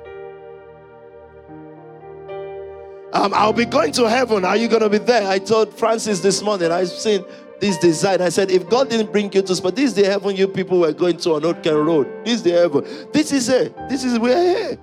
[3.12, 4.44] Um, I'll be going to heaven.
[4.44, 5.28] Are you going to be there?
[5.28, 7.24] I told Francis this morning, I've seen
[7.60, 8.22] this design.
[8.22, 10.80] I said, if God didn't bring you to spot, this is the heaven you people
[10.80, 12.08] were going to on Old Road.
[12.24, 12.84] This is the heaven.
[13.12, 13.76] This is it.
[13.88, 14.78] This is we're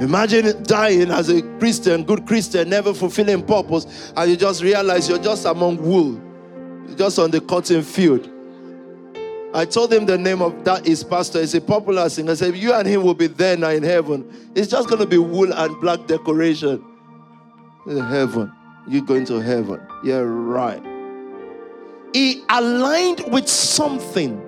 [0.00, 5.18] Imagine dying as a Christian, good Christian, never fulfilling purpose, and you just realize you're
[5.18, 6.18] just among wool,
[6.96, 8.28] just on the cotton field.
[9.52, 11.40] I told him the name of that is pastor.
[11.40, 12.32] He's a popular singer.
[12.32, 14.50] I said, You and him will be there now in heaven.
[14.54, 16.82] It's just going to be wool and black decoration.
[17.86, 18.52] In heaven.
[18.88, 19.80] You're going to heaven.
[20.04, 20.82] Yeah, right.
[22.14, 24.40] He aligned with something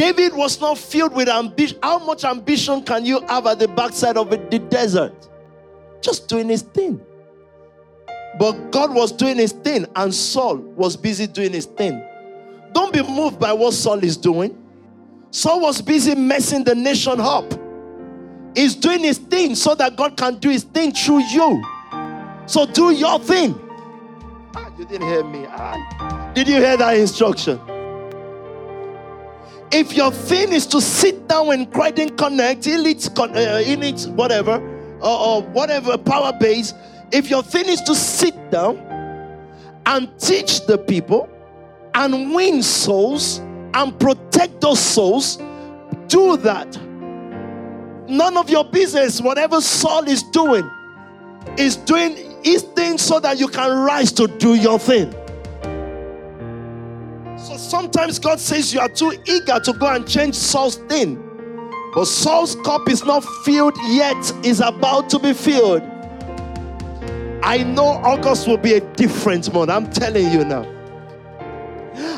[0.00, 1.78] David was not filled with ambition.
[1.82, 5.28] How much ambition can you have at the backside of the desert?
[6.00, 6.98] Just doing his thing.
[8.38, 12.02] But God was doing his thing, and Saul was busy doing his thing.
[12.72, 14.56] Don't be moved by what Saul is doing.
[15.32, 17.52] Saul was busy messing the nation up.
[18.54, 21.62] He's doing his thing so that God can do his thing through you.
[22.46, 23.54] So do your thing.
[24.54, 25.44] Ah, you didn't hear me.
[25.46, 27.60] Ah, did you hear that instruction?
[29.72, 34.58] If your thing is to sit down and Croydon Connect, Elite, uh, Elite whatever,
[35.00, 36.74] or, or whatever power base,
[37.12, 38.78] if your thing is to sit down
[39.86, 41.28] and teach the people
[41.94, 43.38] and win souls
[43.74, 45.36] and protect those souls,
[46.08, 46.76] do that.
[48.08, 50.68] None of your business, whatever Saul is doing,
[51.56, 55.14] is doing his thing so that you can rise to do your thing.
[57.42, 61.16] So sometimes God says you are too eager to go and change Saul's thing.
[61.94, 65.82] But Saul's cup is not filled yet, is about to be filled.
[67.42, 69.70] I know August will be a different month.
[69.70, 70.66] I'm telling you now.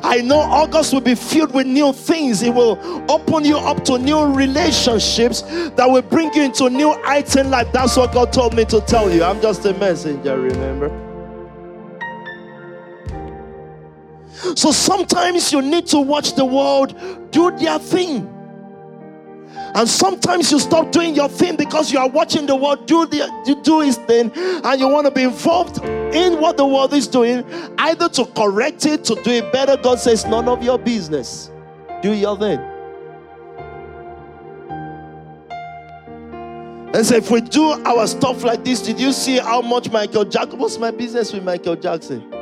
[0.04, 2.42] I know August will be filled with new things.
[2.42, 7.50] It will open you up to new relationships that will bring you into new in
[7.50, 7.68] life.
[7.72, 9.22] That's what God told me to tell you.
[9.22, 11.01] I'm just a messenger, remember?
[14.56, 16.98] So sometimes you need to watch the world
[17.30, 18.28] do their thing.
[19.74, 23.60] And sometimes you stop doing your thing because you are watching the world do the
[23.62, 27.44] do his thing and you want to be involved in what the world is doing,
[27.78, 29.76] either to correct it, to do it better.
[29.78, 31.50] God says, none of your business.
[32.02, 32.58] Do your thing.
[36.94, 40.26] And so if we do our stuff like this, did you see how much Michael
[40.26, 40.58] Jackson?
[40.58, 42.41] What's my business with Michael Jackson?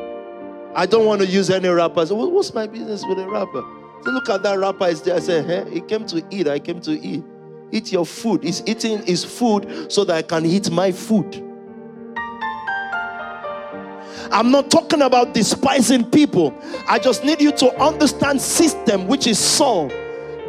[0.75, 2.13] I don't want to use any rappers.
[2.13, 3.63] What's my business with a rapper?
[4.05, 5.17] So look at that rapper is there.
[5.17, 6.49] I said, hey, he came to eat.
[6.49, 7.25] I came to eat.
[7.73, 8.43] Eat your food.
[8.43, 11.47] He's eating his food so that I can eat my food.
[14.33, 16.55] I'm not talking about despising people.
[16.87, 19.89] I just need you to understand system, which is Saul.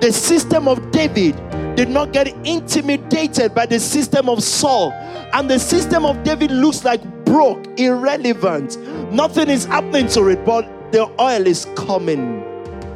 [0.02, 1.36] The system of David
[1.76, 4.92] did not get intimidated by the system of Saul.
[5.34, 8.78] And the system of David looks like broke, irrelevant.
[9.12, 12.42] Nothing is happening to it, but the oil is coming.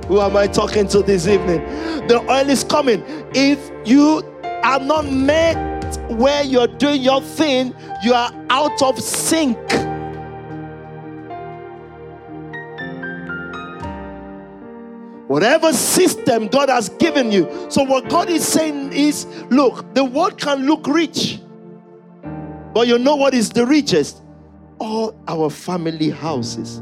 [0.08, 1.60] Who am I talking to this evening?
[2.08, 3.04] The oil is coming.
[3.34, 4.24] If you
[4.64, 9.58] are not met where you're doing your thing, you are out of sync.
[15.28, 17.68] Whatever system God has given you.
[17.70, 21.42] So, what God is saying is look, the world can look rich,
[22.74, 24.22] but you know what is the richest?
[24.80, 26.82] All our family houses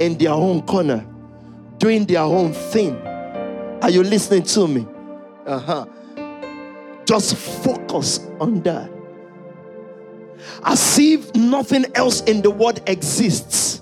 [0.00, 1.06] in their own corner,
[1.78, 2.96] doing their own thing.
[3.82, 4.86] Are you listening to me?
[5.46, 5.86] Uh huh.
[7.06, 8.90] Just focus on that.
[10.64, 13.80] As if nothing else in the world exists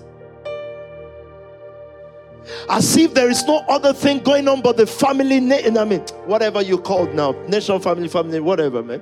[2.69, 5.77] as if there is no other thing going on but the family name.
[5.77, 9.01] I mean, whatever you call it now, national family, family, whatever, man.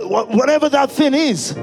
[0.00, 1.54] Whatever that thing is,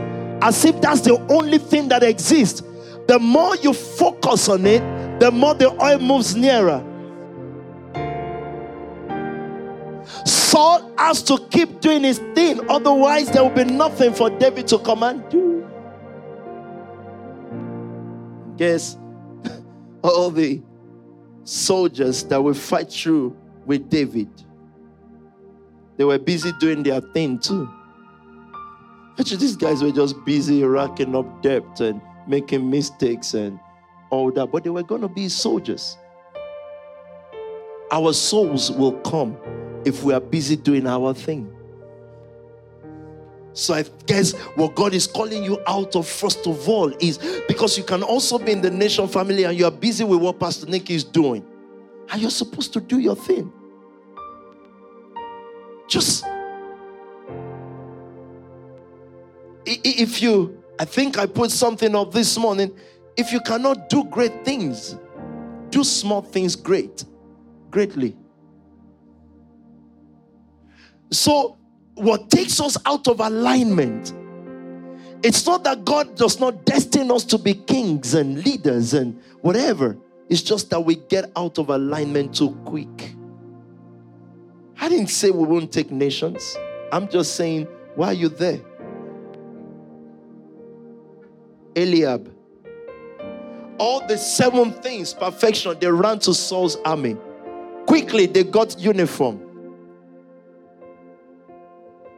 [0.45, 2.61] as if that's the only thing that exists.
[3.07, 6.83] The more you focus on it, the more the oil moves nearer.
[10.23, 14.77] Saul has to keep doing his thing, otherwise, there will be nothing for David to
[14.77, 15.67] come and do.
[18.57, 18.99] Guess
[20.03, 20.61] all the
[21.43, 23.35] soldiers that will fight through
[23.65, 24.29] with David.
[25.97, 27.67] They were busy doing their thing too.
[29.17, 33.59] Actually, these guys were just busy racking up debt and making mistakes and
[34.09, 35.97] all that, but they were going to be soldiers.
[37.91, 39.37] Our souls will come
[39.85, 41.51] if we are busy doing our thing.
[43.53, 47.77] So I guess what God is calling you out of first of all is because
[47.77, 50.65] you can also be in the nation family and you are busy with what Pastor
[50.65, 51.45] Nick is doing.
[52.11, 53.53] And you're supposed to do your thing.
[55.87, 56.25] Just
[59.65, 62.75] if you I think I put something up this morning.
[63.17, 64.95] If you cannot do great things,
[65.69, 67.05] do small things great,
[67.71, 68.15] greatly.
[71.11, 71.57] So
[71.95, 74.13] what takes us out of alignment.
[75.23, 79.97] It's not that God does not destine us to be kings and leaders and whatever.
[80.29, 83.15] It's just that we get out of alignment too quick.
[84.79, 86.57] I didn't say we won't take nations.
[86.91, 88.59] I'm just saying, why are you there?
[91.75, 92.31] Eliab.
[93.77, 97.17] All the seven things, perfection, they ran to Saul's army.
[97.85, 99.41] Quickly, they got uniform.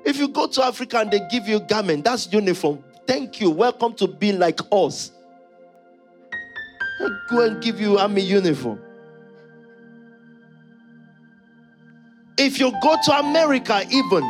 [0.05, 2.83] If you go to Africa and they give you garment, that's uniform.
[3.05, 3.49] Thank you.
[3.49, 5.11] Welcome to be like us.
[7.29, 8.79] go and give you army uniform.
[12.37, 14.23] If you go to America, even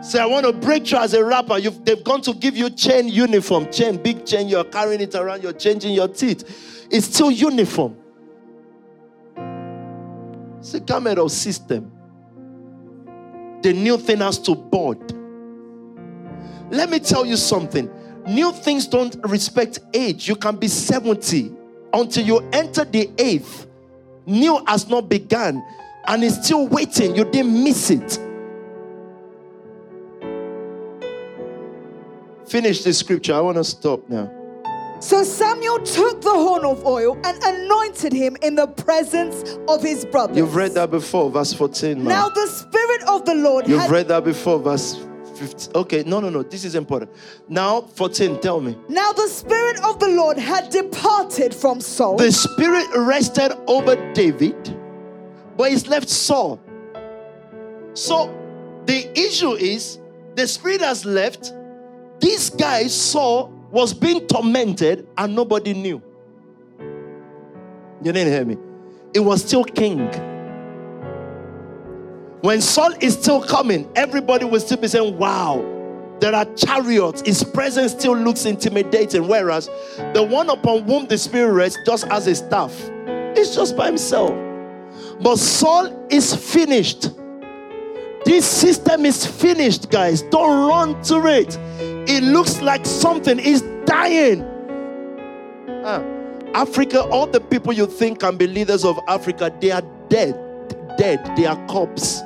[0.00, 2.70] say, I want to break through as a rapper, you've, they've gone to give you
[2.70, 6.86] chain uniform, chain, big chain, you're carrying it around, you're changing your teeth.
[6.90, 7.96] It's still uniform.
[10.60, 11.92] It's a of system
[13.62, 14.98] the new thing has to board.
[16.70, 17.90] Let me tell you something.
[18.26, 20.28] New things don't respect age.
[20.28, 21.52] You can be 70
[21.92, 23.66] until you enter the eighth.
[24.26, 25.64] New has not begun
[26.06, 27.16] and it's still waiting.
[27.16, 28.18] You didn't miss it.
[32.48, 33.34] Finish this scripture.
[33.34, 34.32] I want to stop now.
[35.00, 40.04] So Samuel took the horn of oil and anointed him in the presence of his
[40.04, 40.36] brothers.
[40.36, 42.02] You've read that before, verse 14.
[42.02, 43.68] Now the Spirit of the Lord.
[43.68, 43.90] You've had...
[43.90, 44.98] read that before, verse
[45.36, 45.72] 15.
[45.76, 46.42] Okay, no, no, no.
[46.42, 47.12] This is important.
[47.48, 48.76] Now, 14, tell me.
[48.88, 52.16] Now the Spirit of the Lord had departed from Saul.
[52.16, 54.76] The Spirit rested over David,
[55.56, 56.60] but he's left Saul.
[57.94, 58.34] So
[58.86, 60.00] the issue is
[60.34, 61.52] the Spirit has left.
[62.20, 66.02] This guy, Saul, was being tormented and nobody knew.
[68.02, 68.56] You didn't hear me.
[69.14, 70.08] It was still king.
[72.40, 75.64] When Saul is still coming, everybody will still be saying, Wow,
[76.20, 77.22] there are chariots.
[77.22, 79.26] His presence still looks intimidating.
[79.26, 79.66] Whereas
[80.14, 82.72] the one upon whom the Spirit rests just as a staff,
[83.36, 84.30] is just by himself.
[85.20, 87.10] But Saul is finished.
[88.24, 90.22] This system is finished, guys.
[90.22, 91.58] Don't run to it.
[92.08, 94.42] It looks like something is dying.
[95.84, 96.02] Ah,
[96.54, 100.34] Africa, all the people you think can be leaders of Africa, they are dead.
[100.96, 101.36] Dead.
[101.36, 102.20] They are corpse.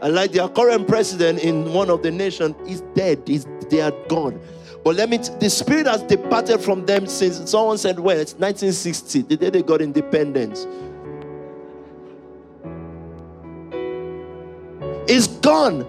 [0.00, 3.20] And like their current president in one of the nations is dead.
[3.26, 4.40] He's, they are gone.
[4.84, 8.34] But let me, t- the spirit has departed from them since someone said, well, it's
[8.34, 10.66] 1960, the day they got independence.
[15.06, 15.86] It's gone.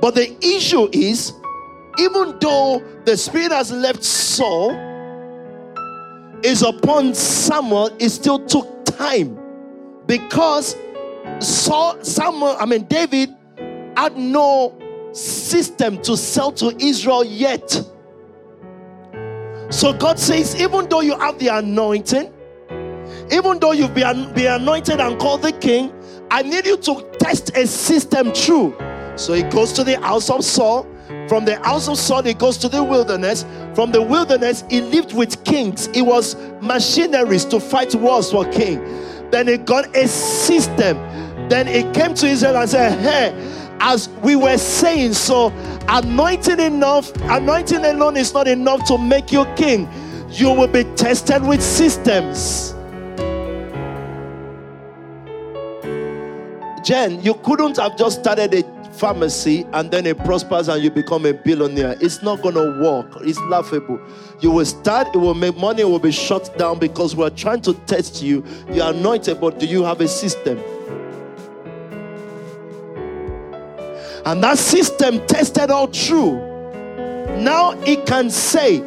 [0.00, 1.32] But the issue is
[1.98, 4.70] even though the spirit has left Saul,
[6.42, 9.38] is upon Samuel, it still took time
[10.06, 10.76] because
[11.40, 13.34] Saul, Samuel, I mean, David
[13.96, 14.76] had no
[15.12, 17.70] system to sell to Israel yet.
[19.70, 22.32] So God says, even though you have the anointing,
[23.32, 25.92] even though you've been, been anointed and called the king,
[26.30, 28.76] I need you to test a system true.
[29.16, 30.86] So he goes to the house of Saul.
[31.28, 33.44] From the house of Saul, he goes to the wilderness.
[33.74, 35.88] From the wilderness, he lived with kings.
[35.94, 38.82] He was machineries to fight wars for king.
[39.30, 40.96] Then he got a system.
[41.48, 45.52] Then he came to Israel and said, Hey, as we were saying, so
[45.88, 49.88] anointing enough, anointing alone is not enough to make you king.
[50.30, 52.72] You will be tested with systems.
[56.84, 58.62] Jen, you couldn't have just started a
[58.98, 61.96] pharmacy and then it prospers and you become a billionaire.
[62.00, 63.06] It's not going to work.
[63.22, 64.00] It's laughable.
[64.40, 67.60] You will start, it will make money, it will be shut down because we're trying
[67.62, 68.44] to test you.
[68.70, 70.58] You're anointed, but do you have a system?
[74.24, 76.34] And that system tested all true.
[77.38, 78.78] Now it can say,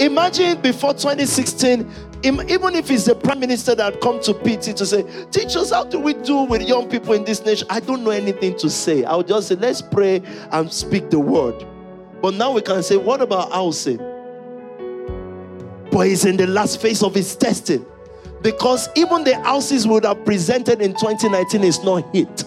[0.00, 1.88] imagine before 2016,
[2.24, 5.84] even if it's the prime minister that come to PT to say, teach us how
[5.84, 9.04] do we do with young people in this nation, I don't know anything to say.
[9.04, 11.64] I'll just say, let's pray and speak the word.
[12.20, 13.98] But now we can say, what about housing?
[15.92, 17.86] But he's in the last phase of his testing.
[18.42, 22.44] Because even the houses would have presented in 2019 is not hit.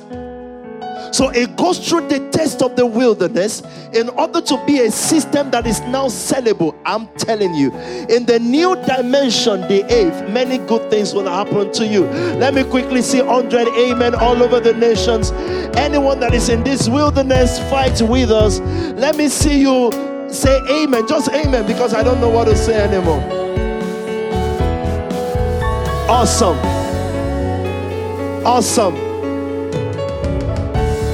[1.11, 3.61] So it goes through the test of the wilderness
[3.93, 6.77] in order to be a system that is now sellable.
[6.85, 7.71] I'm telling you,
[8.09, 12.05] in the new dimension, the eighth, many good things will happen to you.
[12.37, 15.31] Let me quickly see 100 amen all over the nations.
[15.75, 18.59] Anyone that is in this wilderness, fight with us.
[18.95, 19.91] Let me see you
[20.29, 21.07] say amen.
[21.07, 23.21] Just amen because I don't know what to say anymore.
[26.09, 26.57] Awesome.
[28.45, 29.10] Awesome.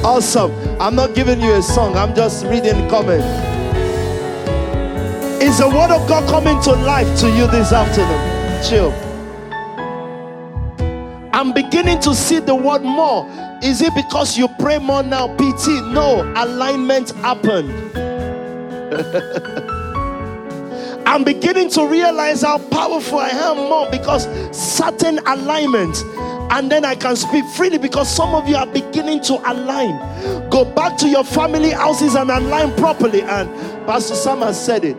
[0.04, 0.52] Awesome.
[0.80, 3.24] I'm not giving you a song, I'm just reading comment.
[5.42, 8.62] Is the word of God coming to life to you this afternoon?
[8.64, 8.92] Chill.
[11.32, 13.26] I'm beginning to see the word more.
[13.62, 15.68] Is it because you pray more now, PT?
[15.92, 17.68] No, alignment happened.
[21.08, 26.02] I'm beginning to realize how powerful I am more because certain alignments
[26.50, 30.50] and then I can speak freely because some of you are beginning to align.
[30.50, 33.22] Go back to your family houses and align properly.
[33.22, 33.48] And
[33.86, 34.98] Pastor Sam has said it.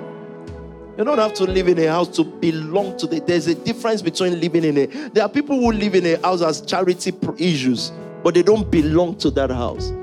[0.98, 3.20] You don't have to live in a house to belong to the.
[3.20, 4.86] There's a difference between living in a.
[5.10, 7.92] There are people who live in a house as charity issues,
[8.24, 9.94] but they don't belong to that house.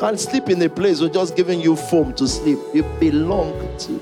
[0.00, 2.58] Can't sleep in a place or just giving you foam to sleep.
[2.74, 4.00] You belong to.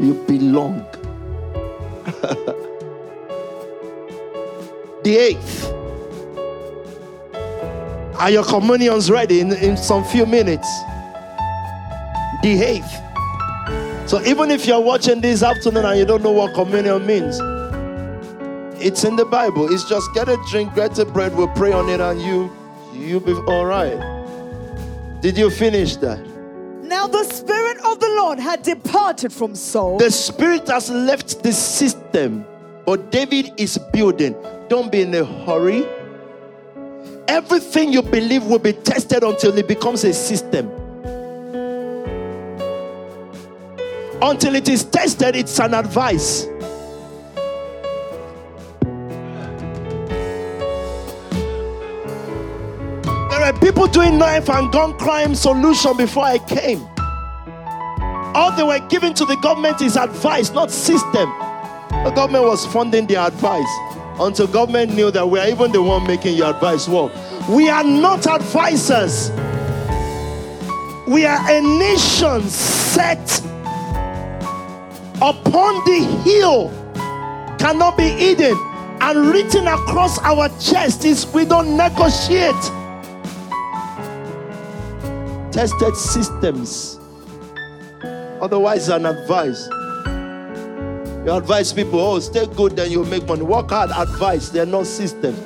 [0.00, 0.78] You belong.
[5.04, 5.76] the 8th.
[8.18, 10.66] Are your communions ready in, in some few minutes?
[12.42, 14.08] The 8th.
[14.08, 17.38] So even if you're watching this afternoon and you don't know what communion means,
[18.82, 19.70] it's in the Bible.
[19.70, 22.50] It's just get a drink, get a bread, we'll pray on it, and you
[22.94, 24.00] you'll be all right.
[25.20, 26.29] Did you finish that?
[26.90, 29.98] Now the Spirit of the Lord had departed from Saul.
[29.98, 32.44] The Spirit has left the system,
[32.84, 34.34] but David is building.
[34.68, 35.86] Don't be in a hurry.
[37.28, 40.68] Everything you believe will be tested until it becomes a system.
[44.20, 46.48] Until it is tested, it's an advice.
[53.60, 56.86] People doing knife and gun crime solution before I came.
[58.34, 61.28] All they were giving to the government is advice, not system.
[62.04, 63.68] The government was funding their advice
[64.20, 67.12] until government knew that we are even the one making your advice work.
[67.48, 69.30] We are not advisors.
[71.08, 73.40] We are a nation set
[75.20, 76.70] upon the hill,
[77.58, 78.56] cannot be hidden,
[79.00, 82.54] and written across our chest is we don't negotiate.
[85.52, 86.98] Tested systems.
[88.40, 89.68] Otherwise, an advice.
[91.26, 93.42] You advise people, oh, stay good, then you'll make money.
[93.42, 94.48] Work hard, advice.
[94.48, 95.38] They're not systems.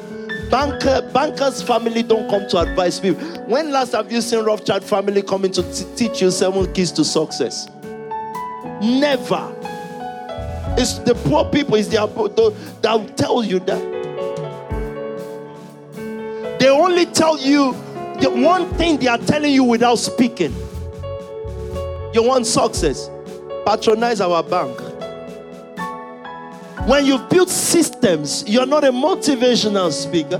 [0.51, 3.25] Banker, bankers' family don't come to advise people.
[3.47, 7.05] When last have you seen Rothschild family coming to t- teach you seven keys to
[7.05, 7.67] success?
[8.81, 9.53] Never.
[10.77, 13.95] It's the poor people, it's their that will tell you that.
[16.61, 17.75] They only tell you
[18.21, 20.55] the one thing they are telling you without speaking.
[22.13, 23.11] You want success?
[23.67, 24.79] Patronize our bank.
[26.89, 30.39] When you've built systems, you're not a motivational speaker.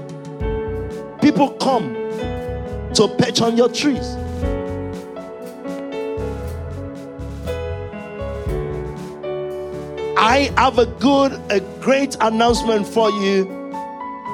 [1.21, 1.95] People come
[2.95, 4.17] to perch on your trees.
[10.17, 13.47] I have a good, a great announcement for you.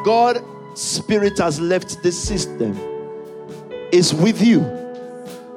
[0.05, 2.90] God spirit has left the system.
[3.93, 4.61] Is with you.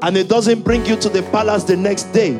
[0.01, 2.39] And it doesn't bring you to the palace the next day.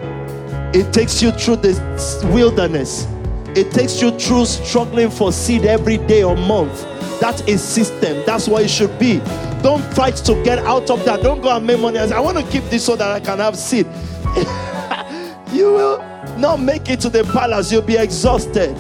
[0.73, 3.07] It takes you through the wilderness.
[3.55, 6.81] It takes you through struggling for seed every day or month.
[7.19, 8.23] That is system.
[8.25, 9.19] That's what it should be.
[9.61, 11.21] Don't fight to get out of that.
[11.21, 13.55] Don't go and make money I want to keep this so that I can have
[13.55, 13.85] seed.
[15.55, 15.99] you will
[16.37, 17.71] not make it to the palace.
[17.71, 18.75] You'll be exhausted.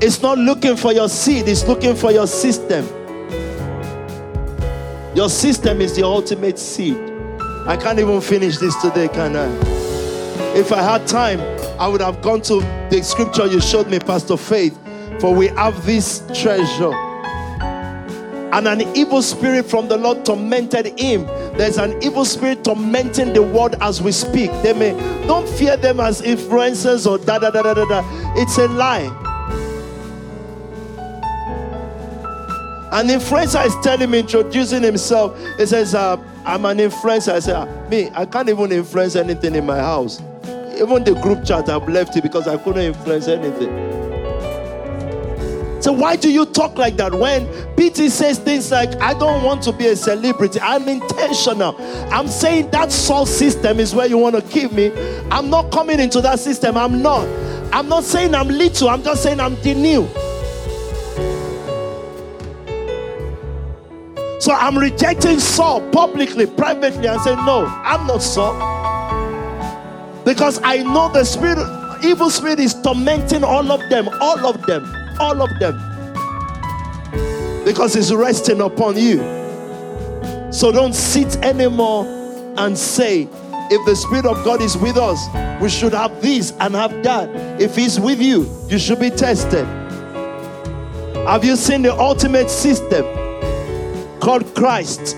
[0.00, 2.86] It's not looking for your seed, it's looking for your system.
[5.16, 6.98] Your system is the ultimate seed.
[7.66, 9.46] I can't even finish this today, can I?
[10.54, 11.40] If I had time,
[11.80, 12.60] I would have gone to
[12.90, 14.78] the scripture you showed me, Pastor Faith.
[15.18, 16.92] For we have this treasure.
[18.52, 21.24] And an evil spirit from the Lord tormented him.
[21.56, 24.50] There's an evil spirit tormenting the world as we speak.
[24.62, 24.92] They may
[25.26, 28.02] don't fear them as influencers or da da da da da da.
[28.36, 29.25] It's a lie.
[32.92, 35.36] An influencer is telling me, introducing himself.
[35.58, 37.32] He says, uh, I'm an influencer.
[37.32, 40.20] I say, me, I can't even influence anything in my house.
[40.78, 43.96] Even the group chat, I've left it because I couldn't influence anything.
[45.82, 49.62] So why do you talk like that when PT says things like, I don't want
[49.64, 50.60] to be a celebrity.
[50.60, 51.76] I'm intentional.
[52.12, 54.90] I'm saying that Saul system is where you want to keep me.
[55.30, 56.76] I'm not coming into that system.
[56.76, 57.26] I'm not.
[57.72, 58.88] I'm not saying I'm little.
[58.88, 60.08] I'm just saying I'm the new.
[64.38, 68.54] So I'm rejecting Saul publicly, privately, and saying, No, I'm not Saul.
[70.24, 71.58] Because I know the spirit,
[72.04, 74.84] evil spirit is tormenting all of them, all of them,
[75.18, 75.74] all of them.
[77.64, 79.18] Because it's resting upon you.
[80.52, 82.06] So don't sit anymore
[82.56, 83.28] and say,
[83.68, 85.26] if the Spirit of God is with us,
[85.60, 87.28] we should have this and have that.
[87.60, 89.66] If He's with you, you should be tested.
[91.26, 93.04] Have you seen the ultimate system?
[94.26, 95.16] Called Christ.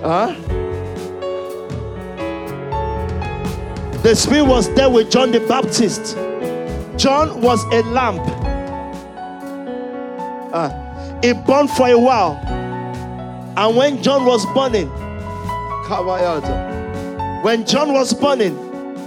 [0.00, 0.34] Huh?
[4.02, 6.16] The Spirit was there with John the Baptist.
[6.96, 8.22] John was a lamp.
[10.50, 12.40] Uh, it burned for a while.
[13.58, 14.88] And when John was burning,
[17.42, 18.56] when John was burning,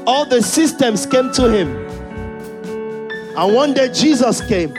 [0.06, 1.76] all the systems came to him.
[3.36, 4.72] And one day Jesus came.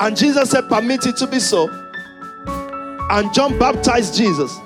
[0.00, 1.87] And Jesus said, Permit it to be so.
[3.10, 4.58] And John baptized Jesus.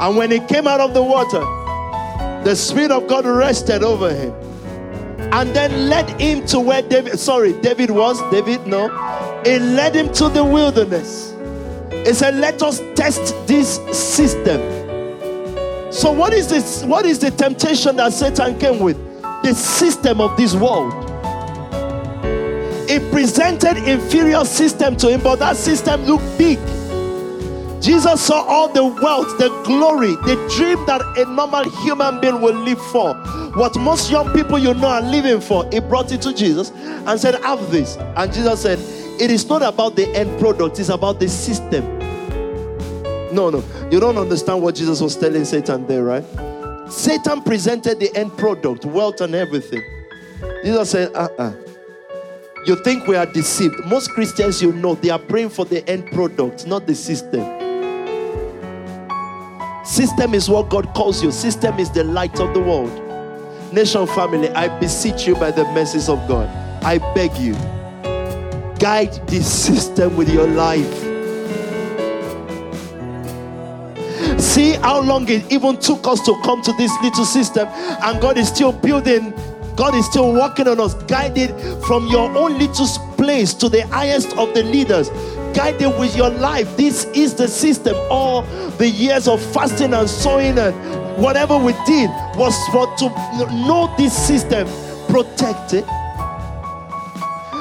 [0.00, 1.40] And when he came out of the water,
[2.44, 4.32] the Spirit of God rested over him.
[5.32, 8.86] And then led him to where David, sorry, David was, David, no.
[9.44, 11.34] It led him to the wilderness.
[12.06, 14.60] He said, Let us test this system.
[15.90, 16.84] So, what is this?
[16.84, 18.96] What is the temptation that Satan came with?
[19.42, 20.92] The system of this world.
[22.88, 26.58] It presented inferior system to him, but that system looked big.
[27.84, 32.54] Jesus saw all the wealth, the glory, the dream that a normal human being will
[32.54, 33.14] live for.
[33.58, 35.68] What most young people you know are living for.
[35.70, 37.98] He brought it to Jesus and said, Have this.
[38.16, 38.78] And Jesus said,
[39.20, 41.84] It is not about the end product, it's about the system.
[43.34, 46.24] No, no, you don't understand what Jesus was telling Satan there, right?
[46.90, 49.82] Satan presented the end product, wealth, and everything.
[50.64, 51.50] Jesus said, Uh uh-uh.
[51.50, 51.54] uh
[52.64, 53.84] You think we are deceived.
[53.84, 57.63] Most Christians, you know, they are praying for the end product, not the system.
[59.84, 62.90] System is what God calls you, system is the light of the world.
[63.72, 66.48] Nation family, I beseech you by the mercies of God.
[66.82, 67.54] I beg you,
[68.78, 71.02] guide this system with your life.
[74.40, 78.38] See how long it even took us to come to this little system, and God
[78.38, 79.34] is still building
[79.76, 81.50] God is still working on us, guided
[81.84, 85.08] from your own little place to the highest of the leaders
[85.54, 86.76] guided with your life.
[86.76, 87.96] This is the system.
[88.10, 88.42] All
[88.78, 90.74] the years of fasting and sowing and
[91.22, 93.08] whatever we did was for to
[93.66, 94.68] know this system,
[95.08, 95.84] protect it.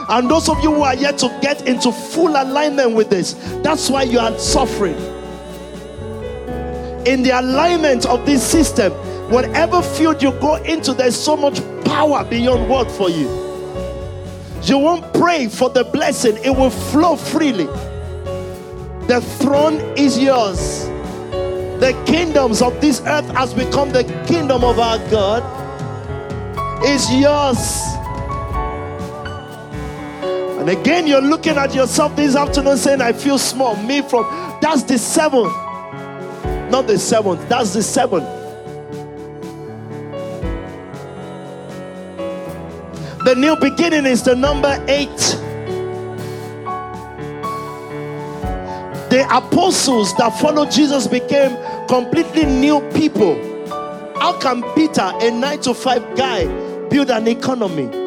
[0.10, 3.34] And those of you who are yet to get into full alignment with this,
[3.64, 4.98] that's why you are suffering.
[7.06, 8.92] In the alignment of this system,
[9.32, 13.43] whatever field you go into, there's so much power beyond word for you.
[14.64, 17.66] You won't pray for the blessing, it will flow freely.
[19.08, 20.86] The throne is yours.
[21.80, 25.44] The kingdoms of this earth has become the kingdom of our God.
[26.86, 27.82] Is yours.
[30.60, 33.76] And again, you're looking at yourself this afternoon saying, I feel small.
[33.76, 34.24] Me from
[34.62, 35.52] that's the seventh.
[36.72, 38.43] Not the seventh, that's the seventh.
[43.34, 45.10] The new beginning is the number eight.
[49.10, 51.58] The apostles that followed Jesus became
[51.88, 53.34] completely new people.
[54.20, 56.46] How can Peter, a nine to five guy,
[56.90, 58.03] build an economy?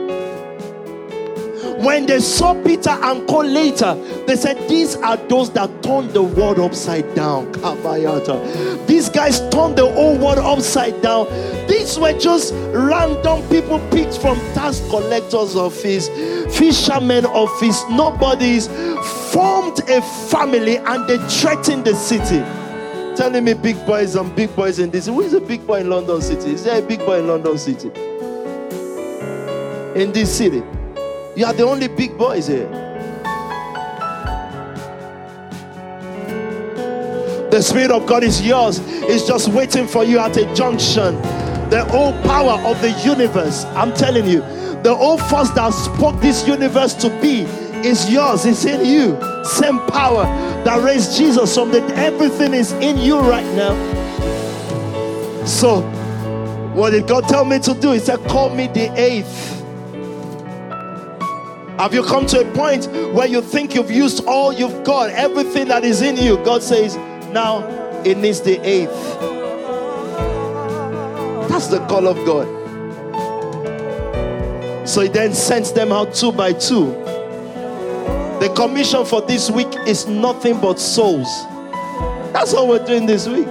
[1.79, 3.95] When they saw Peter and Paul later,
[4.27, 7.53] they said, These are those that turned the world upside down.
[8.87, 11.27] These guys turned the whole world upside down.
[11.69, 16.09] These were just random people picked from tax collectors' office,
[16.57, 18.69] fishermen office, nobodies,
[19.31, 20.01] formed a
[20.31, 22.43] family and they threatened the city
[23.17, 25.07] telling me big boys and big boys in this.
[25.07, 26.53] Who is a big boy in London City?
[26.53, 27.89] Is there a big boy in London City?
[29.99, 30.63] In this city?
[31.37, 32.67] You are the only big boys here.
[37.51, 41.15] The Spirit of God is yours, it's just waiting for you at a junction.
[41.69, 44.41] The whole power of the universe, I'm telling you,
[44.83, 47.43] the whole force that spoke this universe to be
[47.87, 49.19] is yours, it's in you.
[49.45, 50.25] Same power
[50.65, 53.75] that raised Jesus from the everything is in you right now.
[55.45, 55.83] So,
[56.73, 57.93] what did God tell me to do?
[57.93, 59.56] He said, Call me the eighth.
[61.79, 65.69] Have you come to a point where you think you've used all you've got, everything
[65.69, 66.37] that is in you?
[66.39, 66.97] God says,
[67.33, 67.67] now
[68.03, 68.91] it needs the eighth.
[71.51, 72.47] That's the call of God.
[74.89, 76.87] So he then sends them out two by two.
[78.41, 81.29] The commission for this week is nothing but souls.
[82.33, 83.47] That's what we're doing this week.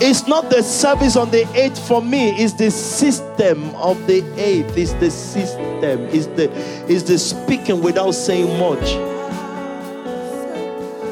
[0.00, 4.76] It's not the service on the eighth for me, it's the system of the eighth.
[4.76, 6.48] It's the system, it's the,
[6.88, 8.94] it's the speaking without saying much.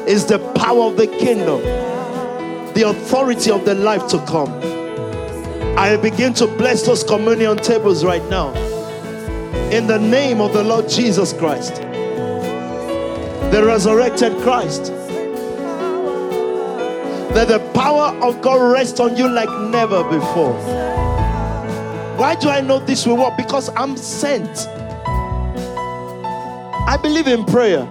[0.07, 1.61] It's the power of the kingdom,
[2.75, 4.53] the authority of the life to come.
[5.77, 8.53] I begin to bless those communion tables right now.
[9.69, 11.75] In the name of the Lord Jesus Christ,
[13.51, 14.93] the resurrected Christ.
[17.33, 20.53] Let the power of God rests on you like never before.
[22.17, 23.37] Why do I know this will work?
[23.37, 24.67] Because I'm sent.
[26.87, 27.85] I believe in prayer.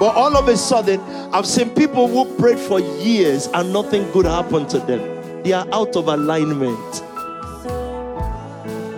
[0.00, 1.00] But all of a sudden,
[1.32, 5.42] I've seen people who prayed for years and nothing good happened to them.
[5.42, 7.02] They are out of alignment.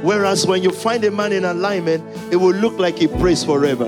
[0.02, 3.86] Whereas when you find a man in alignment, it will look like he prays forever.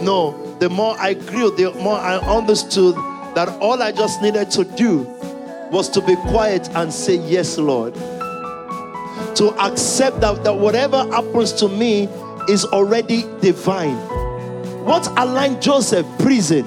[0.00, 2.94] No, the more I grew, the more I understood
[3.38, 5.02] that all I just needed to do
[5.70, 7.94] was to be quiet and say, Yes, Lord.
[9.36, 12.08] To accept that, that whatever happens to me
[12.48, 13.94] is already divine.
[14.84, 16.04] What aligned Joseph?
[16.18, 16.66] Prison.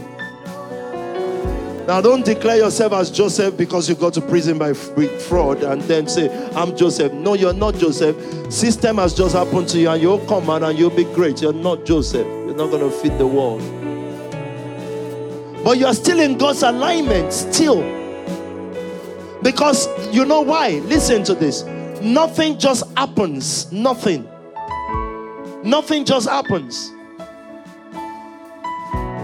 [1.88, 6.07] Now, don't declare yourself as Joseph because you got to prison by fraud and then
[6.07, 7.11] say, I'm Joseph.
[7.11, 8.15] No, you're not Joseph.
[8.49, 11.41] System has just happened to you and you'll come out and you'll be great.
[11.41, 12.26] You're not Joseph.
[12.26, 13.80] You're not going to fit the world.
[15.64, 17.82] But you are still in God's alignment, still.
[19.43, 20.82] Because you know why?
[20.86, 21.64] Listen to this.
[22.01, 23.72] Nothing just happens.
[23.72, 24.28] Nothing.
[25.64, 26.91] Nothing just happens.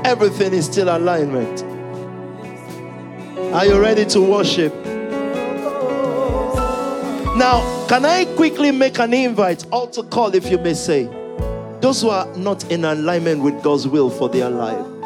[0.05, 1.63] Everything is still alignment.
[3.53, 4.73] Are you ready to worship?
[7.35, 9.65] Now, can I quickly make an invite?
[9.71, 11.05] Altar call, if you may say.
[11.81, 14.96] Those who are not in alignment with God's will for their life.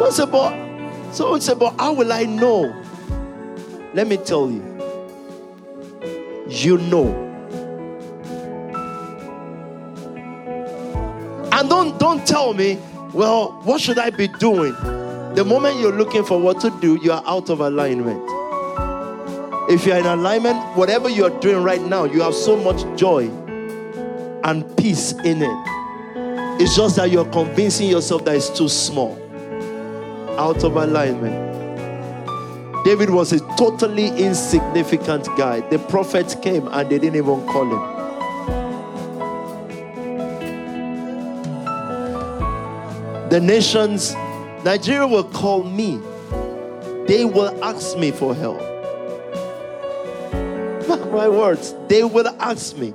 [0.00, 2.74] So it's about, so it's how will I know?
[3.92, 4.62] Let me tell you.
[6.48, 7.06] You know.
[11.52, 12.78] And don't don't tell me,
[13.12, 14.72] well, what should I be doing?
[15.34, 18.22] The moment you're looking for what to do, you are out of alignment.
[19.70, 23.28] If you're in alignment, whatever you're doing right now, you have so much joy
[24.44, 26.58] and peace in it.
[26.58, 29.20] It's just that you're convincing yourself that it's too small
[30.40, 31.36] out of alignment.
[32.82, 35.60] David was a totally insignificant guy.
[35.68, 38.00] The prophets came and they didn't even call him.
[43.28, 44.14] The nations,
[44.64, 46.00] Nigeria will call me.
[47.06, 48.60] They will ask me for help.
[50.88, 51.74] Mark my words.
[51.86, 52.94] They will ask me.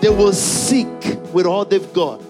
[0.00, 0.88] They will seek
[1.32, 2.20] with all they've got.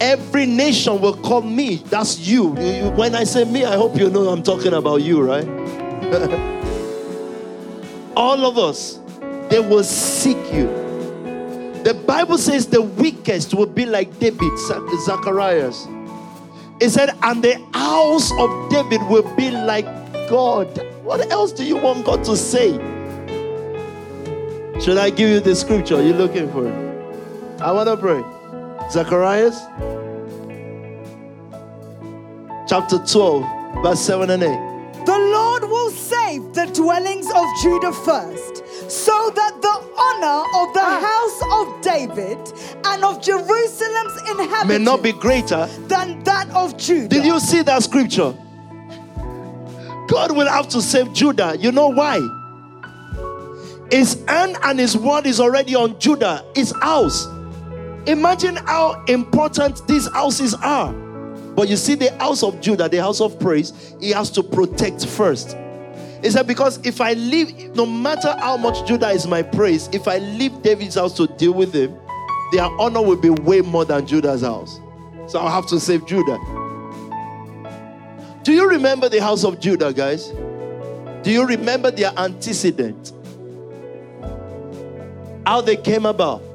[0.00, 1.76] Every nation will call me.
[1.76, 2.48] That's you.
[2.96, 5.46] When I say me, I hope you know I'm talking about you, right?
[8.16, 8.98] All of us,
[9.48, 10.66] they will seek you.
[11.84, 14.58] The Bible says the weakest will be like David,
[15.04, 15.86] Zacharias.
[16.80, 19.84] It said, and the house of David will be like
[20.28, 20.66] God.
[21.02, 22.72] What else do you want God to say?
[24.80, 26.68] Should I give you the scripture you're looking for?
[27.60, 28.22] I want to pray.
[28.90, 29.60] Zacharias
[32.68, 35.04] chapter 12, verse 7 and 8.
[35.06, 39.68] The Lord will save the dwellings of Judah first, so that the
[39.98, 42.38] honor of the house of David
[42.86, 45.66] and of Jerusalem's inhabitants May not be greater.
[45.88, 47.08] than that of Judah.
[47.08, 48.34] Did you see that scripture?
[50.08, 51.56] God will have to save Judah.
[51.58, 52.18] You know why?
[53.90, 57.26] His hand and his word is already on Judah, his house.
[58.08, 60.92] Imagine how important these houses are.
[61.54, 65.04] But you see, the house of Judah, the house of praise, he has to protect
[65.04, 65.54] first.
[66.22, 70.08] He said, Because if I leave, no matter how much Judah is my praise, if
[70.08, 71.94] I leave David's house to deal with him,
[72.50, 74.80] their honor will be way more than Judah's house.
[75.26, 76.38] So I'll have to save Judah.
[78.42, 80.28] Do you remember the house of Judah, guys?
[81.22, 83.12] Do you remember their antecedent?
[85.44, 86.47] How they came about?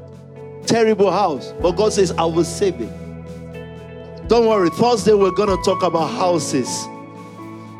[0.65, 1.53] Terrible house.
[1.61, 4.27] But God says, I will save it.
[4.27, 6.67] Don't worry, Thursday we're going to talk about houses.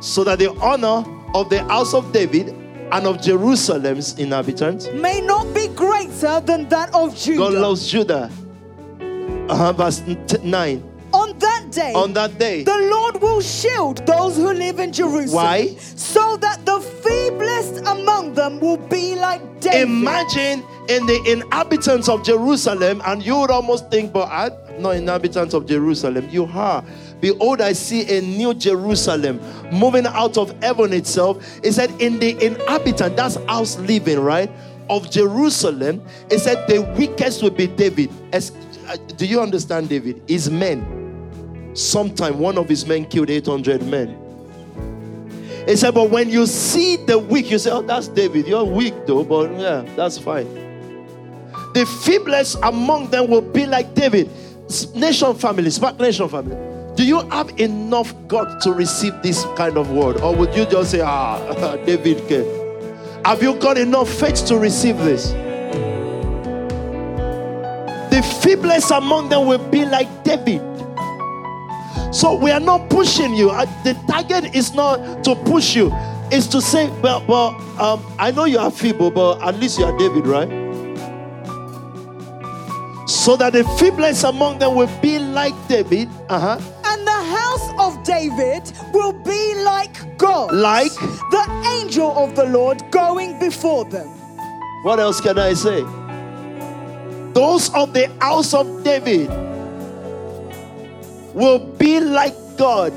[0.01, 1.03] So that the honor
[1.34, 2.49] of the house of David
[2.91, 7.38] and of Jerusalem's inhabitants, may not be greater than that of Judah.
[7.39, 8.29] God loves Judah.
[9.49, 10.89] Uh-huh, verse t- 9.
[11.13, 15.31] On that day, On that day, the Lord will shield those who live in Jerusalem.
[15.34, 15.75] Why?
[15.77, 19.81] So that the feeblest among them will be like David.
[19.89, 25.53] Imagine in the inhabitants of Jerusalem, and you would almost think, but I'm not inhabitants
[25.53, 26.27] of Jerusalem.
[26.29, 26.84] You are.
[27.21, 29.39] Behold, I see a new Jerusalem
[29.71, 31.41] moving out of heaven itself.
[31.63, 34.51] It said, in the inhabitant, that's house living, right?
[34.89, 38.11] Of Jerusalem, it said the weakest will be David.
[38.34, 38.51] As,
[38.88, 40.21] uh, do you understand David?
[40.27, 41.71] His men.
[41.73, 44.19] Sometime one of his men killed 800 men.
[45.65, 48.47] He said, but when you see the weak, you say, oh, that's David.
[48.47, 50.62] You're weak though, but yeah, that's fine.
[51.74, 54.30] The feeblest among them will be like David.
[54.95, 56.55] Nation family, smart nation family.
[56.95, 60.21] Do you have enough God to receive this kind of word?
[60.21, 62.45] Or would you just say, ah, David came?
[63.26, 65.32] Have you got enough faith to receive this?
[68.11, 70.61] The feeblest among them will be like David.
[72.13, 73.49] So we are not pushing you.
[73.49, 75.91] Uh, The target is not to push you.
[76.32, 79.86] It's to say, well, well um, I know you are feeble, but at least you
[79.86, 80.62] are David, right?
[83.24, 86.09] So that the feeblest among them will be like David.
[86.28, 86.59] Uh-huh.
[86.84, 90.53] And the house of David will be like God.
[90.53, 90.91] Like?
[91.32, 94.07] the angel of the Lord going before them.
[94.84, 95.84] What else can I say?
[97.32, 99.30] Those of the house of David
[101.34, 102.91] will be like God.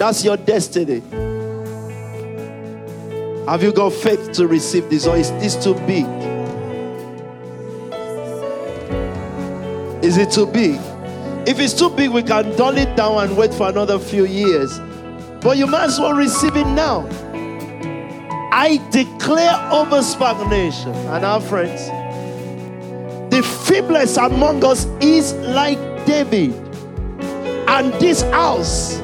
[0.00, 1.00] That's your destiny.
[3.46, 6.29] Have you got faith to receive this, or is this too big?
[10.10, 10.74] Is it too big?
[11.46, 14.76] If it's too big, we can dull it down and wait for another few years.
[15.40, 17.08] But you might as well receive it now.
[18.50, 21.86] I declare over Spark Nation and our friends
[23.30, 26.54] the feeblest among us is like David.
[27.68, 28.98] And this house,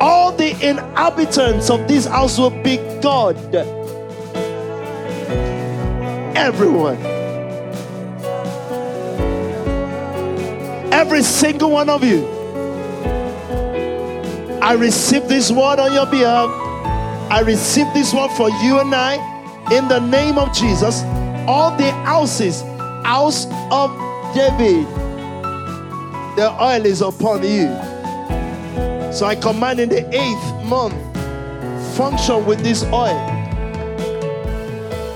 [0.00, 3.36] all the inhabitants of this house will be God.
[6.36, 7.13] Everyone.
[11.04, 12.24] Every single one of you.
[14.62, 16.48] I receive this word on your behalf.
[17.30, 19.16] I receive this word for you and I
[19.70, 21.02] in the name of Jesus.
[21.46, 22.62] All the houses,
[23.04, 23.90] house of
[24.34, 24.86] David,
[26.38, 27.68] the oil is upon you.
[29.12, 30.94] So I command in the eighth month,
[31.98, 33.20] function with this oil.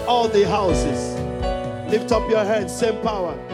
[0.06, 1.14] All the houses,
[1.90, 3.47] lift up your hands, same power.